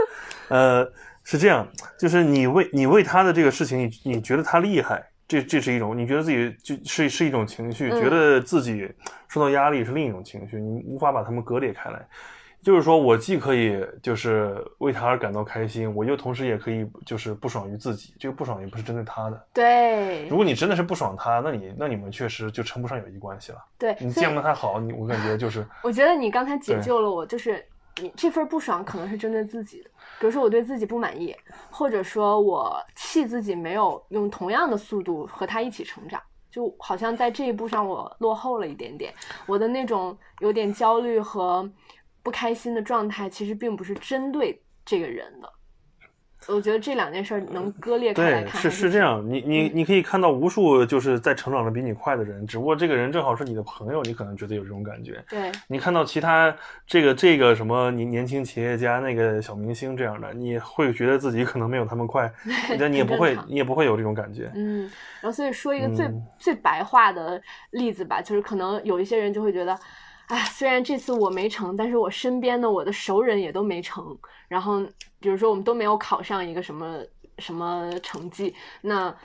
[0.49, 0.83] 呃，
[1.23, 1.67] 是这样，
[1.99, 8.91] 就是你为你为他的这个事情，你你觉得他厉害，这这是一种，你觉得自己就是是一种情绪，觉得自己
[9.27, 12.07] 受到压力是另一种情绪，你无法把他们割裂开来。
[12.65, 18.15] 就是说，我既可以就是为他而感到开心，我又同时也可以就是不爽于自己。
[18.19, 19.47] 这个不爽也不是针对他的。
[19.53, 23.59] 对，如果你真的是不爽他，那你那你们确实就称不上友谊关系了。
[23.77, 25.63] 对，你见不得他好，你我感觉就是。
[25.83, 27.63] 我觉得你刚才解救了我，就是
[28.01, 31.35] 你这份不爽可能是针对自己的，比如说我对自己不满意，
[31.69, 39.13] 或者说我气自己没有用同样的速度和他一起成长，就好像在这一步上我落后了一点点，
[39.45, 41.69] 我的那种有点焦虑和。
[42.25, 48.59] 不开心的状态其实并不是针对这个人的，我觉得这两件事能割裂开来看。
[48.59, 55.23] 是是这样，你你你可以看到无数就是在成长的比你快的人，只不过这个人正好是你的朋友，你可能觉得有这种感觉。
[55.29, 56.55] 对，你看到其他
[56.87, 62.31] 这个这个什么年年轻企业家那个小明星这样的，你会觉得自己可能没有他们快，
[62.79, 64.51] 但你也不会你也不会有这种感觉。
[64.55, 64.81] 嗯，
[65.21, 66.09] 然后所以说一个最
[66.39, 69.77] 最白话的例子吧，就是可能有一些人就会觉得。
[70.27, 74.17] 哎，虽然这次我没成，但是我身边的我的熟人也都没成。
[74.47, 74.81] 然后，
[75.19, 76.99] 比如说我们都没有考上一个什么
[77.39, 79.15] 什么成绩，那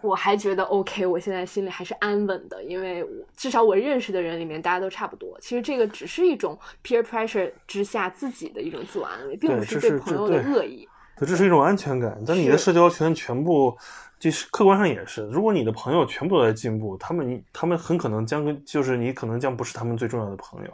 [0.00, 3.04] 我还觉得 OK，我现在心里还是安稳的，因为
[3.36, 5.38] 至少我认识的人里面大家都差不多。
[5.40, 10.88] 其实这个只是一种 peer pressure 之下自己的一种自我安慰，并不是对朋友的恶意。
[11.18, 12.22] 对，这是一种安全感。
[12.26, 13.76] 但你的社交圈全部。
[14.18, 20.72] 就是客观上也是，如果你的朋友全部都在进步，他们你他们很可能将跟就是你可能将不是他们最重要的朋友，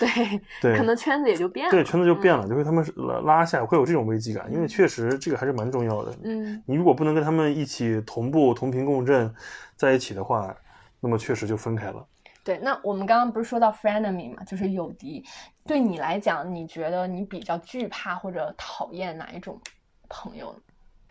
[0.00, 6.12] 对对，可能圈子也就变了，对，圈子就变了，就会他们拉拉下，会有这种危机感，因为确实这个还是蛮重要的。
[6.24, 9.32] 嗯，你如果不能跟他们一起同步同频共振
[9.76, 10.52] 在一起的话，
[10.98, 12.04] 那么确实就分开了。
[12.42, 15.24] 对，那我们刚刚不是说到 frenemy 嘛，就是友敌，
[15.64, 19.60] 对你来讲，你觉得你比较惧怕或者讨厌哪一种
[20.08, 20.52] 朋友？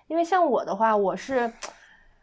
[0.09, 1.51] 因为像我的话，我是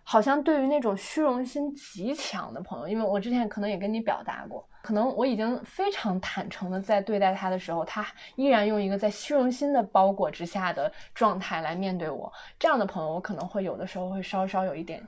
[0.03, 12.31] 好像对于那种虚荣心极强的朋友，因为我之前可能也跟你表达过，可能我已经非常坦诚的在对待他的时候，他依然用一个在虚荣心的包裹之下的状态来面对我。
[12.59, 15.01] 这样的朋友，我可能会有的时候会稍稍有一点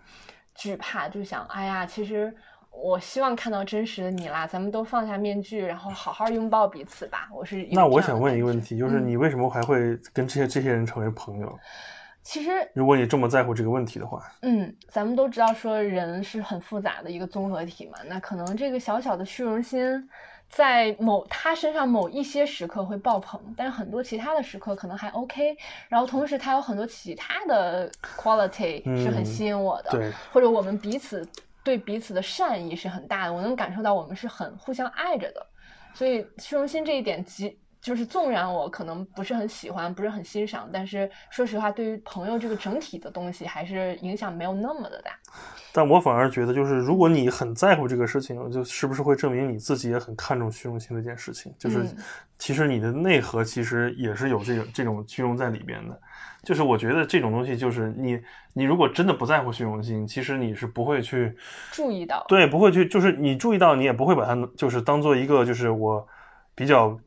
[0.55, 2.33] 惧怕，就想，哎呀，其实
[2.71, 7.29] 我希望看到真实的你啦，咱们都放下面具，然后好好拥抱彼此吧。
[7.35, 11.59] 我是那我想问一个问题，就是你为什么还会跟这些这些人成为朋友？
[12.29, 20.07] 其实，如果你这么在乎这个问题的话，嗯，咱们都知道说人是很复杂的一个综合体嘛，那可能这个小小的虚荣心。
[20.51, 25.57] 在某他身上某一些时刻会爆棚，但是很多其他的时刻可能还 OK。
[25.89, 31.27] 然后同时他有很多其他的 quality 是很吸引我的，对，或者我们彼此
[31.65, 35.47] 对彼此的善意是很大的，我能感受到我们是很互相爱着的。
[35.95, 37.59] 所以虚荣心这一点极。
[37.81, 45.13] 就是纵然我可能不是很喜欢，不是很欣赏，但是说实话，对于朋友这个整体的东西，还是影响没有那么的大。
[45.73, 51.55] 但我反而觉得，就是如果你很在乎这个事情，就是不是会证明你自己也很看重虚荣心这件事情？
[51.59, 51.87] 就是
[52.39, 56.01] 其实你的内核其实也是有这个这种虚荣在里边的。
[56.43, 58.21] 就是我觉得这种东西，就是你
[58.55, 61.37] 你如果真的不在乎虚荣心，其实你是不会去
[61.71, 66.07] 注意到，对，不会去，就是你注意到，你也不会把它就是当做一个就是我
[66.55, 66.99] 比较。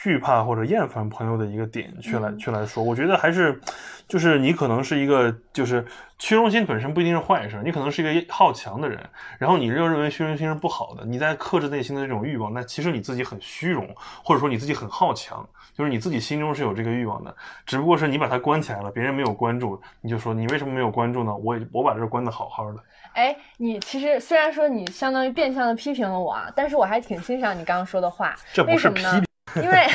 [0.00, 3.60] 惧怕或者厌烦朋友的一个点，去来去来说，我觉得还是，
[4.06, 5.84] 就是你可能是一个，就是
[6.20, 8.98] 虚荣心本身不一定是坏事，你可能是一个好强的人，
[9.40, 15.44] 然后你又认为虚荣心是不好的，你在克制内心的这种欲望，那其实你自己很虚荣，或者说你自己很好强，
[15.76, 17.34] 就是你自己心中是有这个欲望的，
[17.66, 21.34] 只不过是你把它关起来了，别人没有关注，你就说你为什么没有关注呢？
[21.34, 22.78] 我我把这关的好好的。
[23.14, 29.27] 哎，你其实虽然说你相当于变相的批评了我啊，但是我还挺欣赏你刚刚说的话，这不是批评。
[29.62, 29.86] 因为，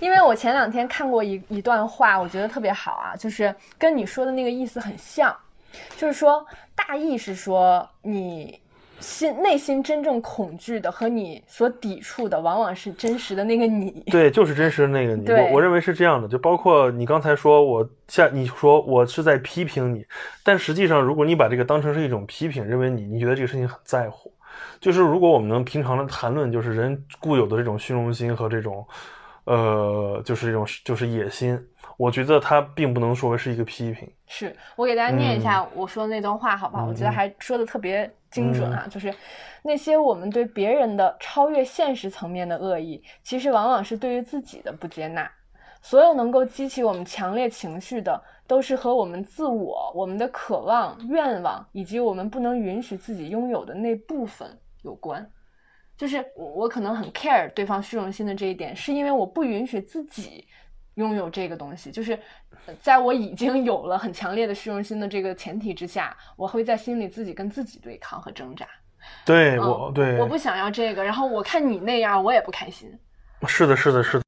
[0.00, 5.34] 因为我前两天看过一一段话，我觉得特别好啊，就是跟你说的那个意思很像，
[5.96, 8.60] 就是说大意是说你
[9.00, 13.90] 心内心真正恐惧的和你所抵触的，往往是真实的那个你。
[14.06, 15.28] 对，就是真实的那个你。
[15.30, 20.04] 我我认为是这样的，就包括你刚才说我下你说我是在批评你，
[20.42, 24.32] 但实际上如果你把这个当成是一种批评，认为你你觉得这个事情很在乎。
[24.80, 28.86] 就是如果我们能平常的谈论，就是人固有的这种虚荣心和这种，
[29.44, 31.58] 呃，就是这种就是野心，
[31.96, 34.10] 我觉得它并不能说为是一个批评。
[34.26, 36.86] 是我给大家念一下我说的那段话，好不好？
[36.86, 38.86] 我觉得还说的特别精准啊。
[38.90, 39.14] 就是
[39.62, 45.30] 那些我们对别人的超越现实层面的恶意，其实往往是对于自己的不接纳。
[45.82, 55.26] 所有能够激起我们强烈情绪的，都是和我们自我、我们的渴望、愿望以及我们不能允许自己拥有的那部分有关。
[55.96, 60.46] 就是我，我可能很 care 对方虚荣心的这一点，是因为我不允许自己
[60.94, 61.90] 拥有这个东西。
[61.90, 62.18] 就是
[62.80, 68.66] 在我已经有了很强烈的虚荣心的这个前提之下，我会在心里自己跟自己对抗和挣扎。
[69.24, 71.04] 对我，对，我不想要这个。
[71.04, 72.90] 然后我看你那样，我也不开心。
[73.46, 74.24] 是的，是的，是的。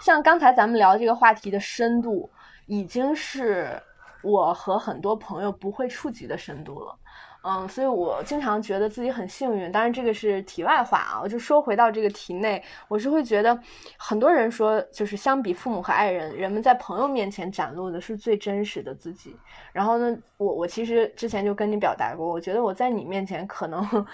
[0.00, 2.28] 像刚才咱们聊这个话题的深度，
[2.66, 3.80] 已经是
[4.22, 6.98] 我和很多朋友不会触及的深度了。
[7.44, 9.72] 嗯，所以我经常觉得自己很幸运。
[9.72, 11.20] 当然，这个是题外话啊。
[11.20, 13.58] 我就说回到这个题内，我是会觉得，
[13.98, 19.36] 很多人说，就是相比父母和爱人，人们在朋友面前展露的是最真实的自己。
[19.72, 24.06] 然后呢，我我其实之前就跟你表达过，我觉得我在你面前可能，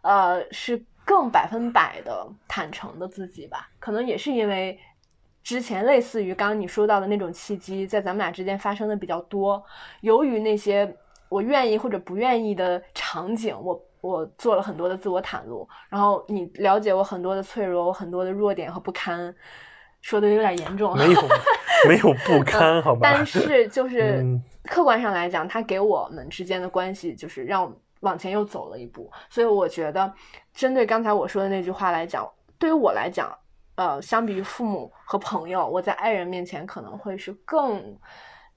[0.00, 3.68] 呃，是更百分百的坦诚的自己吧。
[3.78, 4.80] 可能也是因为。
[5.42, 9.62] 之前类似于刚刚你说到的那种契机，在咱们俩之间发生的比较多。
[10.02, 10.94] 由于那些
[11.28, 19.34] 我愿意或者不愿意的场景，我我做了很多的自我袒露，然后你了解我很多的脆弱，我很多的弱点和不堪，
[20.02, 20.94] 说的有点严重。
[20.96, 21.20] 没有，
[21.88, 23.00] 没有不堪，好吧。
[23.02, 24.24] 但是就 是
[24.64, 29.10] 客观上来讲，他给我们之间的关系就是让往前又走了一步。
[29.30, 30.12] 所以我觉得，
[30.52, 33.34] 针对刚才我说的那句话来讲，对于我来讲。
[33.80, 37.82] 呃，相比于父母和朋友，我在爱人面前可能会是更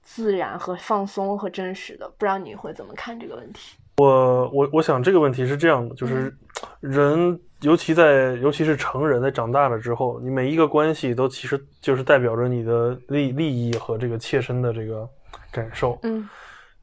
[0.02, 2.06] 自然和放松和真实的。
[2.18, 3.78] 不知道你会怎么看这个问题？
[3.96, 6.30] 我我我想这个问题是这样的，就是
[6.80, 15.08] 人，尤其在尤其是成人，在长大了之后，你每一个关系都其实就是代表着你的利利益和这个切身的这个
[15.50, 15.98] 感受。
[16.02, 16.28] 嗯。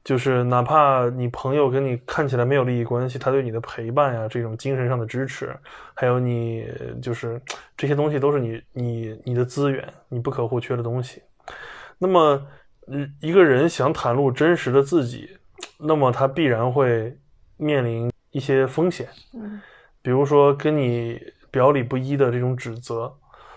[0.04, 5.56] 就是哪怕你朋友跟你看起来没有利益关系，他对你的陪伴呀，这种精神上的支持，
[5.94, 6.68] 还有你
[7.02, 7.40] 就是
[7.78, 11.22] 这些东西都是你你你的资源，你不可或缺的东西。
[12.00, 12.48] 那么，
[12.88, 15.38] 嗯，一个人想袒露真实的自己，
[15.78, 17.16] 那么他必然会
[17.58, 19.62] 面临一些风险，嗯，
[20.02, 23.14] 比如说跟你表里不一的这种指责，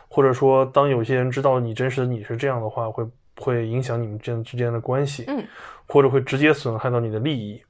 [0.09, 3.02] 或者说当有些人知道你真实的你是这样的话，会
[3.44, 5.44] 会影响你们之间之间的关系，嗯。
[5.86, 7.62] 或者会直接损害到你的利益，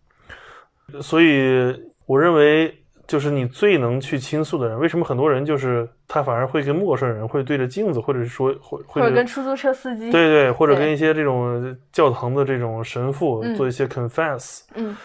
[1.03, 1.75] 所以
[2.07, 2.73] 我认为，
[3.09, 4.79] 就是你最能去倾诉的人。
[4.79, 14.97] 为什么很多人就是他反而会跟陌生人，会对着镜子，或者是说，或或者跟出租车司机，对对，或者跟一些这种教堂的这种神父做一些 confess，嗯，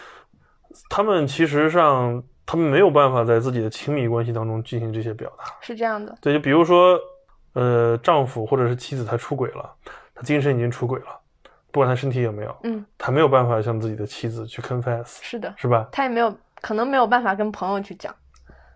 [0.88, 2.22] 他们其实上。
[2.46, 5.44] 他们没有办法在自己的亲密关系当中进行这些表达。
[5.60, 6.98] 是这样的，对，就比如说，
[7.52, 9.72] 呃，丈夫或者是妻子他出轨了，
[10.20, 11.06] 他精神已经出轨了，
[11.72, 15.88] 不管他身体有没有，嗯，他没有办法向自己的妻子去 confess，是的，是吧？
[15.90, 18.14] 他也没有可能没有办法跟朋友去讲，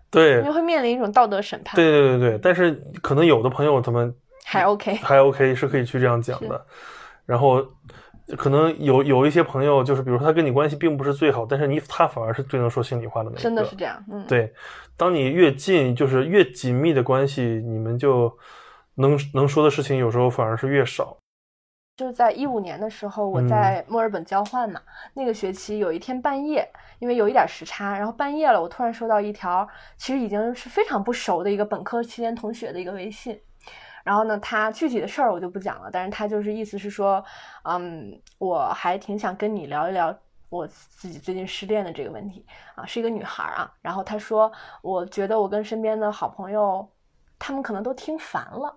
[0.09, 1.75] 对因为，会面临一种道德审判。
[1.75, 2.71] 对对对对，但是
[3.03, 4.11] 可能有的朋友他们
[4.43, 6.65] 还 OK，还 OK 是可以去这样讲的，
[7.27, 7.63] 然后
[8.37, 14.03] 可能有有一些朋友就是，比如说他跟你关系并不是最好，但是你他反而是最能说心里话的那一个，真的是这样。
[14.11, 14.51] 嗯，对，
[14.97, 18.35] 当你越近，就是越紧密的关系，你们就
[18.95, 21.15] 能能说的事情有时候反而是越少。
[21.95, 24.81] 就是在一五年的时候，我嗯在墨尔本交换嘛，
[25.13, 26.69] 那个学期有一天半夜，
[26.99, 29.67] 因为有一点时差，然后半夜了，我突然收到一条
[29.97, 33.39] 其实已经是非常不熟的一个本科期间同学的一个微信。
[34.03, 37.23] 然后呢，他具体的事儿我就不讲了，但是他就是意思是说，
[37.63, 40.15] 嗯，我还挺想跟你聊一聊
[40.49, 43.73] 我自己最近失恋的这个问题啊，是一个女孩儿啊。
[43.81, 46.87] 然后她说，我觉得我跟身边的好朋友，
[47.39, 48.75] 他们可能都听烦了。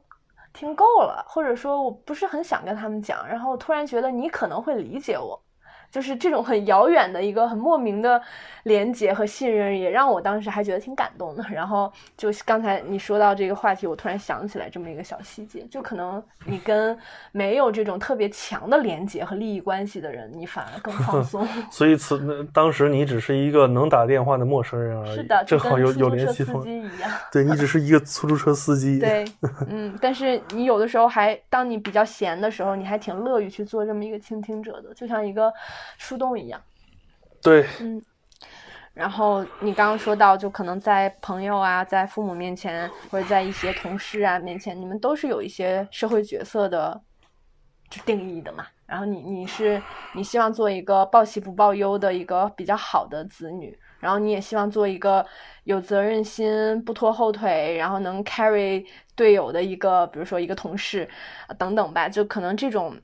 [0.59, 5.41] 听够了，或者说我不是很想跟他们讲，然后突然觉得你可能会理解我，
[5.91, 8.21] 就是这种很遥远的一个很莫名的
[8.65, 11.45] 连接和信任，也让我当时还觉得挺感动的。
[11.51, 16.97] 然后就是刚才你说到这个话题，我突然想起来这么一个小细节，就可能你跟
[17.33, 21.47] 没有这种特别强的连接和利益关系的人，你反而更放松。
[21.71, 26.63] 所以此那当时你只是一个能打电话的陌生人而已，是的，正好有有联系方。
[26.63, 27.11] 机一样。
[27.33, 28.99] 对你只是一个出租车司机。
[28.99, 29.25] 对，
[29.69, 35.53] 嗯，但是你有的时候还，当你比较闲的时候，你还挺乐于去做这么一个倾听者的，就像一个
[35.97, 36.61] 树洞一样。
[37.43, 38.03] 对嗯，
[38.95, 47.01] 然后你刚刚说到，就可能在朋友啊，在父母面前，或者在一些同事啊面前，你们都是有一些社会角色的
[47.89, 48.67] 就定义的嘛。
[48.87, 49.81] 然后你你是
[50.15, 55.25] 你希望做一个报喜不报忧的一个比较好的子女，然后你也希望做一个
[55.65, 61.07] 有责任心、不拖后腿，然后能 carry 队友的一个，比如说一个同事
[61.47, 62.99] 啊等等吧，就可能这种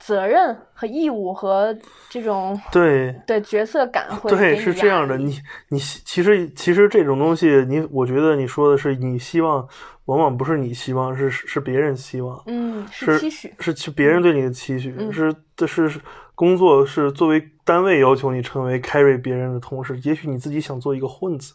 [0.00, 1.76] 责任和义务和
[2.08, 5.18] 这种对对角色感会对，给是这样的。
[5.18, 5.38] 你
[5.68, 9.68] 你其实其实这种东西，你我觉得你说的是你希望，
[10.06, 12.42] 往往不是你希望，是是别人希望。
[12.46, 16.00] 嗯是期许，是是别人对你的期许，嗯是这是
[16.34, 21.52] 工作是作为单位要求你成为 carry 别人的同事，也许你自己想做一个混子，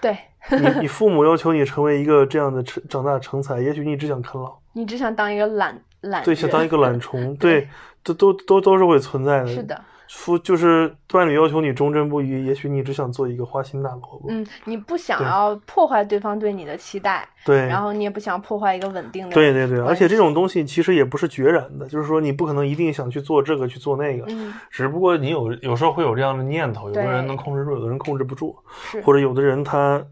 [0.00, 0.16] 对
[0.50, 7.68] 你你父母要求你成为一个这样的成长大成才，也许你只想啃老，你只想当一个懒懒对，想当一个懒虫， 对，
[8.04, 9.46] 这都都都是会存在的。
[9.46, 28.56] 是的，夫就是伴侣要求你忠贞不渝，也许你只想做一个花心大萝卜，嗯，你不想要破坏对方对你的期待，对，然后你也不想破坏一个稳定的对对对，而且这种东西其实也不是决然的，就是说你不可能一定想去做这个去做那个，嗯只不过你有有时候会有这样的念头，有的人能控制住，有的人控制不住，
[28.90, 30.02] 是或者有的人他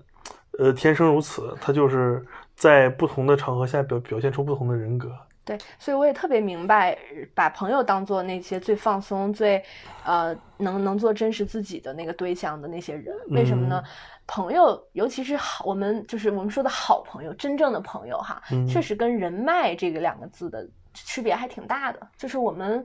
[0.59, 2.22] 呃天生如此，他就是
[2.55, 5.11] 在不同的场合下表表现出不同的人格。
[5.47, 6.99] 对，所以我也特别明白，
[7.34, 9.62] 把朋友当做那些最放松、最
[10.05, 13.16] 呃能能做真实自己的那个对象的那些人。
[13.28, 13.80] 为什么呢？
[13.84, 13.90] 嗯
[14.28, 22.09] 朋友，尤其是好，我们就是我们说的好朋友，真正的朋友哈，嗯确实跟人脉这个两个字的区别还挺大的。
[22.16, 22.84] 就是我们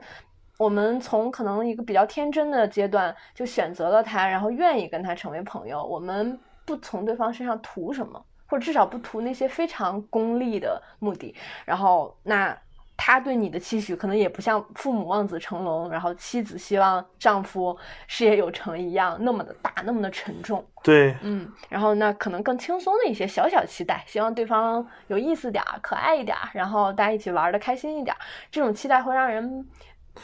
[0.60, 8.24] 我们从可能一个比较天真的阶段就选择了他，然后愿意跟他成为朋友，我们不从对方身上图什么。
[8.52, 11.34] 或者至少不图那些非常功利的目的，
[11.64, 12.56] 然后那
[12.98, 17.76] 他对你的期许可能也不像父母望子成龙，然后妻子希望丈夫
[18.08, 20.64] 事业有成一样那么的大，那么的沉重。
[20.84, 28.20] 对，嗯，然后那可能更轻松的一些小小期待，希望对方有意思点儿、可爱一点儿，然后大家一起玩的开心一点儿，
[28.52, 29.66] 这种期待会让人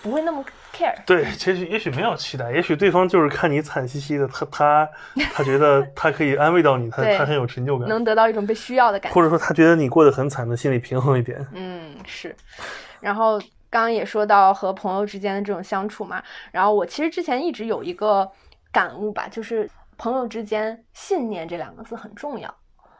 [0.01, 0.93] 不会那么 care。
[1.05, 4.89] 对，也许也许没有期待，也许对方就是看你惨兮兮的，他他
[5.33, 11.45] 他觉得他可以安慰到你，他他很有成就感，能得到一种被需要的感觉，或者说他觉得你过得很惨的，心里平衡一点。
[11.53, 12.35] 嗯，是。
[12.99, 16.21] 然后刚刚也说到和朋友之间的这种相处嘛，
[16.51, 18.29] 然后我其实之前一直有一个
[18.71, 22.53] 感悟吧，就是朋友之间信念这两个字很重要。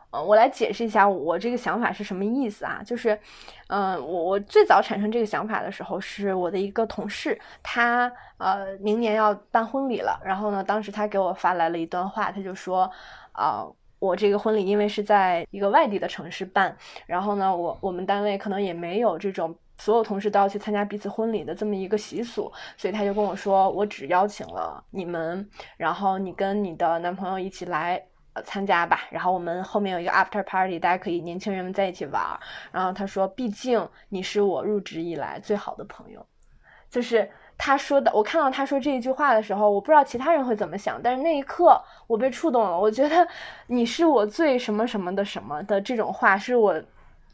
[0.10, 2.82] 呃，我来解释一下我这个想法是什么意思啊？
[2.86, 3.20] 就是，
[3.68, 12.90] 嗯、我我最早产生这个想法的时候，是我的一个同事，他呃明年要办婚礼了，然后呢，当时他给我发来了一段话，他就说，
[13.34, 13.68] 啊、
[14.00, 16.74] 我这个婚礼因为是在一个外地的城市办，
[17.06, 28.02] 然后呢，我我们单位可能也没有这种所有同事都要去参加彼此婚礼的这么一个习俗，所以他就跟我说，我只邀请了你们，然后你跟你的男朋友一起来。
[28.44, 32.40] 参加吧，然后我们后面有一个 after party，大家可以年轻人们在一起玩儿。
[32.72, 36.26] 然后他说，毕竟你是我入职以来最好的朋友，
[36.90, 42.80] 就是他说的，我看到他说这一句话的时候，我不知道其他人会怎么想，但是那一刻我被触动了。
[42.80, 43.28] 我觉得
[43.68, 46.82] 你是我最什么什么的什么的这种话是我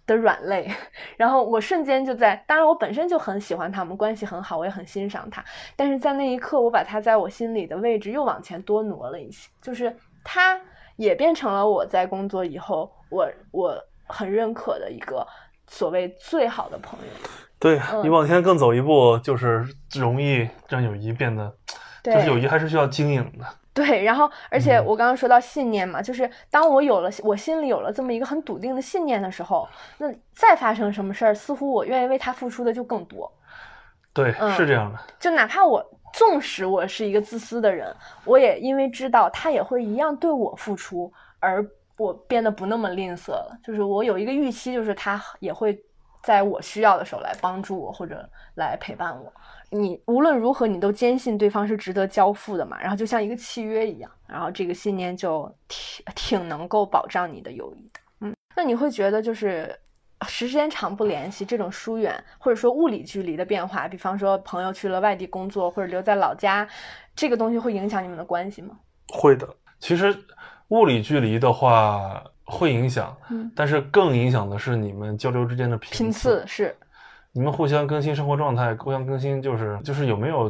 [0.05, 0.69] 的软肋，
[1.15, 5.43] 然后我瞬间就在，当然我本身就很喜欢他们，关系很好，我也很欣赏他，
[5.77, 10.59] 但是在那一刻，我把他在我心里的位置又往前多挪了一些，就是他
[10.95, 13.77] 也变成了我在工作以后，我我
[14.07, 15.25] 很认可的一个
[15.67, 17.29] 所谓最好的朋友。
[17.59, 21.53] 对你往前更走一步，就是容易让友谊变得，
[22.03, 23.45] 就是友谊还是需要经营的。
[23.73, 29.67] 对，然后而且我刚刚说到信念嘛，就是当我有了我心里有了这么一个很笃定的信念的时候，
[29.97, 33.31] 那再发生什么事儿，似乎我愿意为他付出的就更多。
[34.13, 34.99] 对，是这样的。
[35.19, 35.83] 就哪怕我
[36.13, 37.93] 纵使我是一个自私的人，
[38.23, 43.59] 我也因为知道他也会一样对我付出，而我变得不那么吝啬了。
[43.61, 45.77] 就是我有一个预期，就是他也会。
[46.23, 49.29] 在我需要的时候来帮助我或者来陪伴我，
[49.69, 57.99] 你无论如何你都坚信对方是值得交付的嘛，然后就像一个契约一样，然后这个信念就挺挺能够保障你的友谊的。
[58.21, 59.77] 嗯，那你会觉得就是
[60.23, 66.67] 时间长不联系，这种疏远或者说物理距离的变化，比方说朋友去了外地工作或者留在老家，
[67.15, 68.77] 这个东西会影响你们的关系吗？
[69.09, 69.47] 会的，
[69.79, 70.15] 其实
[70.69, 72.23] 物理距离的话。
[72.45, 73.15] 会影响，
[73.55, 76.75] 但是更影响的是你们交流之间的频次，是
[77.31, 80.49] 你们互相更新生活状态，互相更新，就是就是有没有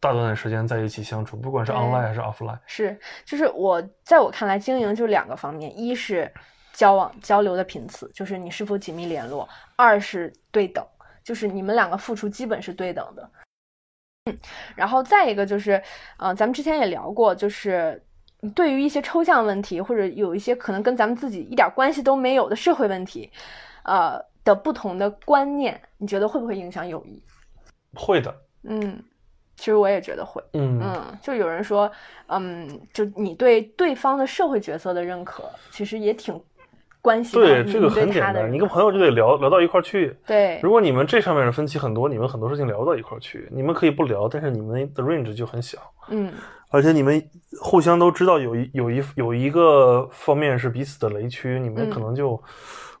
[0.00, 6.30] 大段的时间在一起相处，不管是 online 还是 offline，是就是我在我看来，经营就两个方面，一是
[6.78, 10.86] 交往交流的频次，就是你是否紧密联络；二是对等，
[11.24, 13.30] 就是你们两个付出基本是对等的。
[14.26, 14.38] 嗯，
[14.76, 15.82] 然后再一个就是，
[16.18, 18.00] 嗯，咱们之前也聊过，就是。
[18.54, 23.28] 对于一些抽象问题，或者有一些可能跟咱们自己一点关系都没有的社会问题，
[23.82, 27.20] 呃的不同的观念，你觉得会不会影响友谊？
[27.96, 28.32] 会的。
[28.62, 29.02] 嗯，
[29.56, 30.40] 其实我也觉得会。
[30.52, 31.90] 嗯嗯，就有人说，
[32.28, 36.40] 嗯，就你对对方的社会角色的认可，其实也挺。
[37.08, 40.14] 关系对这个很简单，你跟朋友就得聊聊到一块儿去。
[40.26, 43.48] 对，如果你们这上面的分歧很多，你们很多事情聊不到一块儿去。
[43.50, 45.78] 你们可以不聊，但是你们的 range 就很小。
[46.10, 46.30] 嗯，
[46.70, 47.22] 而且你们
[47.62, 52.38] 互相都知道有一有一有一个方面是彼此的雷区，你们可能就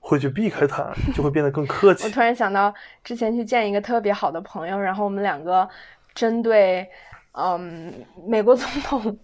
[0.00, 2.06] 会去避开它，就会变得更客气。
[2.06, 2.72] 我突然想到，
[3.04, 5.68] 之前去见一个特别好的朋友，然后我们两个
[6.14, 6.88] 针对
[7.32, 7.92] 嗯
[8.26, 9.18] 美国总统。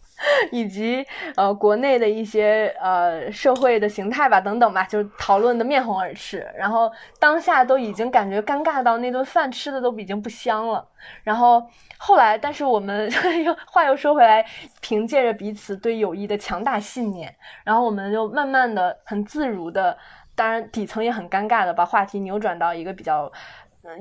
[0.51, 1.05] 以及
[1.37, 6.47] 呃，国内的一些呃社会的形态吧，等等吧，就是讨论的面红耳赤。
[6.57, 10.87] 然后当下都已经感觉尴尬到那顿饭吃的都已经不香了。
[11.23, 11.63] 然后
[11.99, 13.11] 后来，但是我们
[13.45, 14.45] 又话又说回来，
[14.81, 19.97] 凭借着彼此对友谊的强大信念，然后我们就慢慢的、很自如的，
[20.35, 23.31] 当然底层也很尴尬的，把话题扭转到一个比较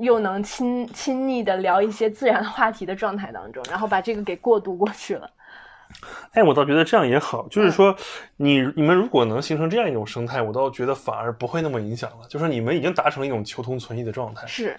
[0.00, 5.30] 又能亲亲昵的聊一些自然话题的状态当中，然后把这个给过渡过去了。
[6.32, 7.96] 哎，我倒觉得这样也好，就是说，
[8.36, 12.26] 你你们如果能形成这样一种生态，我倒觉得反而不会那么影响了。
[12.28, 14.46] 就是你们已经达成了一种求同存异的状态。
[14.46, 14.76] 是。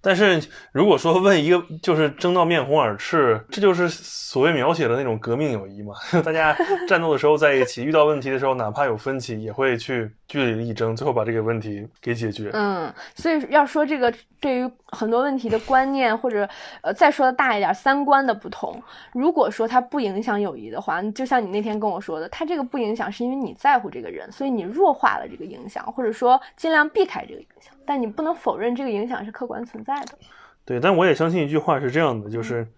[0.00, 0.40] 但是
[0.72, 5.94] 如果说问一个，就是争到面红耳赤，这就是所谓描写的那种革命友谊嘛？
[6.24, 12.50] 大家战斗的时候在一起，遇到问题的时候，哪怕有分歧，也会去据理力争，最后把这个问题给解决。
[12.52, 16.48] 嗯，所以要说这个对于很多问题的观念，或者
[16.82, 18.80] 呃再说的大一点，三观的不同，
[19.12, 27.74] 如果说它不影响友谊的话，就像你那天跟我说的，它这个不影响是因为你在乎这个人，所以你弱化了这个影响，或者说尽量避开这个影响。
[27.88, 30.18] 但你不能否认这个影响是客观存在的。
[30.66, 32.68] 对，但我也相信一句话是这样的，就是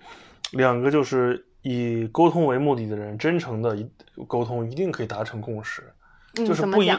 [0.53, 3.77] 两个就是以沟通为目的的人，真诚的
[4.29, 5.83] 沟通一定可以达成共识。
[6.33, 6.93] 就是不一，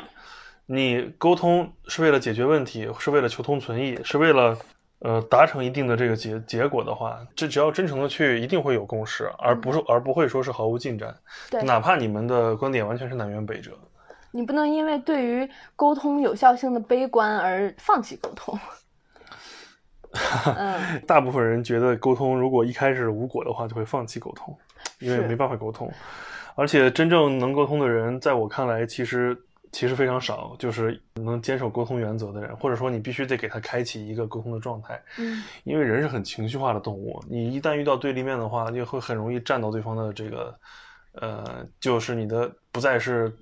[0.65, 4.57] 你沟通是为了解决问题，是为了求同存异，是为了
[4.99, 11.15] 呃达成一定的这个结结果的话，这只要真诚的去，一定会有共识，而不是而不会说是毫无进展。
[11.49, 13.71] 对，哪怕你们的观点完全是南辕北辙。
[14.31, 18.57] 你不能因为对于沟通有效性的悲观而放弃沟通。
[20.57, 24.57] 嗯， 大部分人觉得沟通如果一开始无果的话，就会放弃沟通，
[24.99, 25.89] 因为没办法沟通。
[26.55, 29.37] 而且真正能沟通的人，在我看来，其实
[29.71, 35.01] 其实非常少，就是能坚守沟通原则的人，或者说你必须得给他开启一个沟通的状态。
[35.17, 40.53] 嗯，因为人是很情绪化的动物，你一旦遇到对立面的话，就会很容易站到对方的这个，
[41.13, 43.33] 呃，就是你的不再是。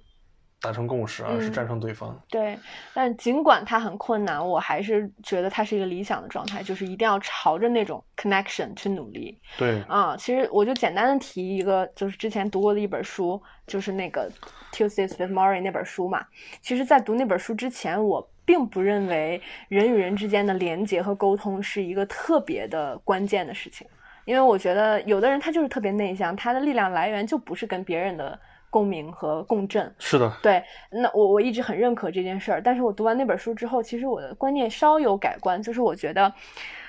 [0.62, 2.20] 达成共识，而是战胜对方。
[2.30, 2.57] 对，
[2.93, 9.39] 但尽管它很困难，我还是觉得它是一个理想的状态，就是一定要朝着那种 connection 去努力。
[9.57, 14.30] 对，啊，其实我就简单的提一个，就是之前读过的一本书，就是那个
[14.74, 16.26] Tuesdays with m o r i 那本书嘛。
[16.62, 23.88] 其实，在读那本书之前，我并不认为人与人之间的连接和沟通是一个特别的关键的事情。
[24.26, 28.39] 因为我觉得有的人他就是特别内向，他的力量来源就不是跟别人的
[28.70, 29.93] 共鸣和共振。
[29.99, 36.34] 是的，对，那我我一直很认可这件事儿，但是我读完那本书之后，其实我的观念稍有改观，就是我觉得，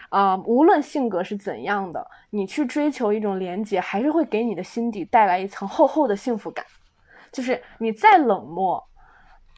[0.08, 6.64] 啊，无论性格是怎样的，你去追求一种连接，还是会给你的心底带来一层厚厚的幸福感。
[7.32, 8.84] 就是你再冷漠。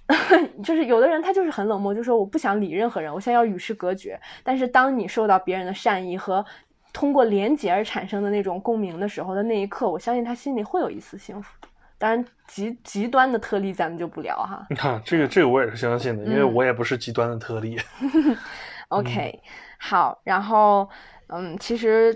[0.62, 4.20] 就是有的人他就是很冷漠，就说我不想理任何人，我现在要与世隔绝。
[4.42, 6.44] 但是当你受到别人的善意和
[6.92, 11.56] 通过连结而产生的那种共鸣的时候的那一刻，我相信他心里会有一丝幸福。
[12.03, 14.66] 当然极极端的特例咱们就不聊哈。
[14.68, 17.78] 你 看这个这个我也是相信的，因为我也不是极端的特例。
[18.88, 19.40] OK，
[19.78, 20.90] 好，然后
[21.28, 22.12] 嗯，其实。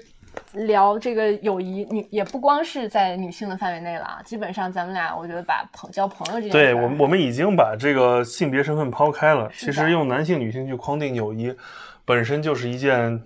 [0.52, 4.20] 聊这个友谊，女也不光是在女性的范围内了啊。
[4.22, 9.50] 基本上咱们俩，我觉得把朋交朋友这件，对我我们已经把这个性别身份抛开了。
[9.54, 11.56] 其实用男性、女性去框定友谊，
[12.04, 13.18] 本身就是一件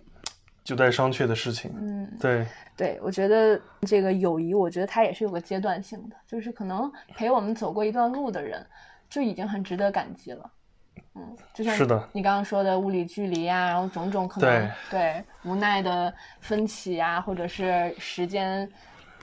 [0.63, 1.73] 就待商榷的事情。
[1.75, 2.47] 嗯，对
[2.77, 8.65] 对，我觉得这个友谊，我觉得它也是有个阶段性的，就是可能陪我们走过一段路的人，
[9.09, 10.51] 就已经很值得感激了。
[11.15, 18.71] 嗯，就像是的，你刚刚说的物理距离啊，然后种种可能对无奈的分歧啊，或者是时间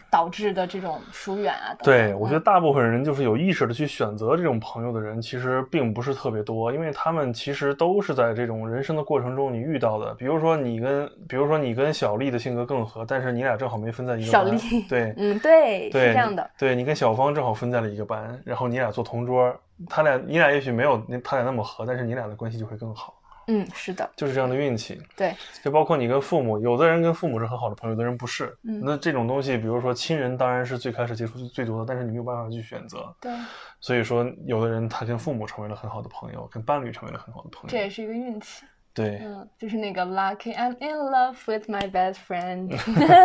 [0.10, 1.76] 导致的这种疏远啊。
[1.84, 10.14] 对，我觉得大部分人就是有意识的去选择这种朋友的人，其实并不是特别多，因为他们其实都是在这种人生的过程中你遇到的。
[10.16, 14.32] 比如说你跟，比如说你跟小丽的性格更合，但是你俩正好没分在一个班。
[14.32, 16.50] 小丽，对，嗯，对，是这样的。
[16.58, 19.54] 对你跟小芳正好分在了一个班，然后你俩做同桌。
[19.88, 23.14] 他俩，你俩也许没有那他俩那么合，但是你俩的关系就会更好。
[23.48, 25.02] 嗯，是的，就是这样的运气。
[25.16, 25.34] 对，
[25.64, 28.54] 就包括你跟父母，有的人跟父母是很好的朋友，有的人不是。
[28.64, 33.14] 嗯，那这种东西，比如说亲人，当然是最开始接触最多的，但是你没有办法去选择。
[33.22, 33.32] 对，
[33.80, 38.66] 所以说，有的人他跟父母成为了很好的朋友，跟伴侣成为了很好的朋友，这也是一个运气。
[38.94, 42.76] 对，嗯，就是那个 lucky I'm in love with my best friend。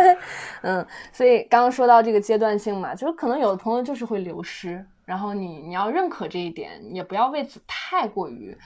[0.61, 4.85] 嗯，所以刚刚说到这个阶段性嘛，就是可能有的朋友就是会流失。
[5.03, 8.57] 然后你你要认可这一点，也不要为此太过于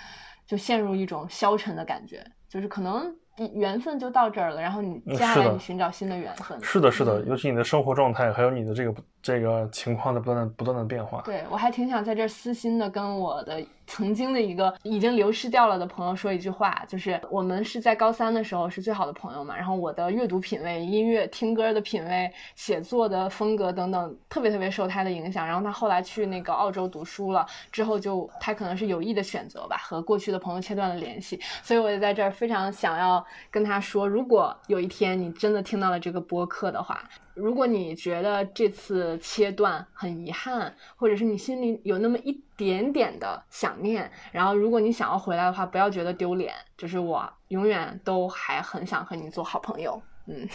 [0.48, 3.16] 就陷入一种消沉的感觉，就是可能。
[3.54, 6.58] 缘分就到这儿了，然后你接下来你寻找新的缘分。
[6.62, 11.22] 是的，是的，尤其你的生活状态，还有你的这个这个情况的不断的不断的变化。
[11.26, 19.56] 对我还挺想在这儿私心的跟我的曾经的一个已经流失掉了的朋友说一句话，就是我们是在高三的时候是最好的朋友嘛。
[19.56, 25.46] 然后我的阅读品味、音乐听歌的品味、写作的风格等等，特别特别受他的影响。
[25.46, 31.40] 然后他后来去那个澳洲读书了之后，就他可能是有意的选择吧，和过去的朋友切断了联系。
[31.62, 33.24] 所以我也在这儿非常想要。
[33.50, 37.02] 跟他说，如果有一天你真的听到了这个播客的话，
[37.34, 50.02] 如果你觉得这次切断很遗憾，或者是你心里有那么一点点的想念，然后如果你想要回来的话，不要觉得丢脸，就是我永远都还很想和你做好朋友。
[50.28, 50.48] 嗯，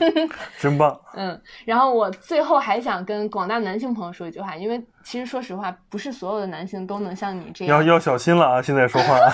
[0.60, 1.00] 真棒。
[1.14, 7.78] 嗯，然后我最后还想跟广大男性朋友说一句话，因为其实说实话，不是所有的男性都能像你这样。
[7.78, 8.62] 要要小心了啊！
[8.62, 9.16] 现在说话。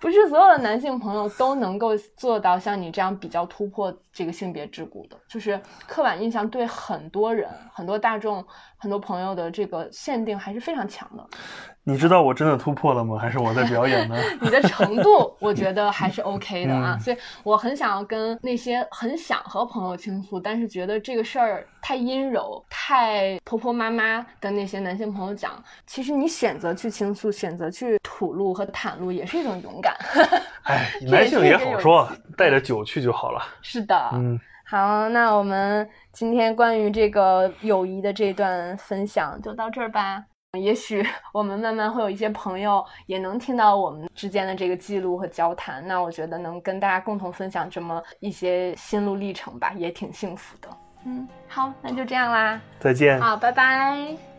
[0.00, 8.44] 不是所有的男性朋友都能够做到像你这样比较突破这个性别桎梏的，就是刻板印象对很多人、很多大众、
[8.84, 11.26] 很多朋友的这个限定还是非常强的。
[11.84, 13.16] 你知道我真的突破了吗？
[13.18, 14.14] 还是我在表演呢？
[14.42, 16.98] 你的程度，我觉得还是 OK 的啊。
[16.98, 25.52] 所以我很想要跟那些很想和朋友倾诉，但是觉得这个事儿太阴柔、太婆婆妈妈的那些男性朋友讲，
[25.86, 29.96] 其实你选择去倾诉、选择去吐露和袒露，也是一种勇敢。
[30.64, 32.06] 哎， 男性也好说，
[32.36, 33.40] 带着酒去就好了。
[33.62, 40.24] 是的，嗯，好，那我们今天关于这个友谊的这段分享就到这儿吧。
[40.58, 41.04] 也许
[41.34, 50.68] 我们慢慢会有一些朋友也能听到我们之间的这个记录和交谈，那我觉得能跟大家共同分享这么一些心路历程吧，也挺幸福的。
[51.04, 53.20] 嗯，好，那就这样啦，再见。
[53.20, 54.33] 好，拜拜。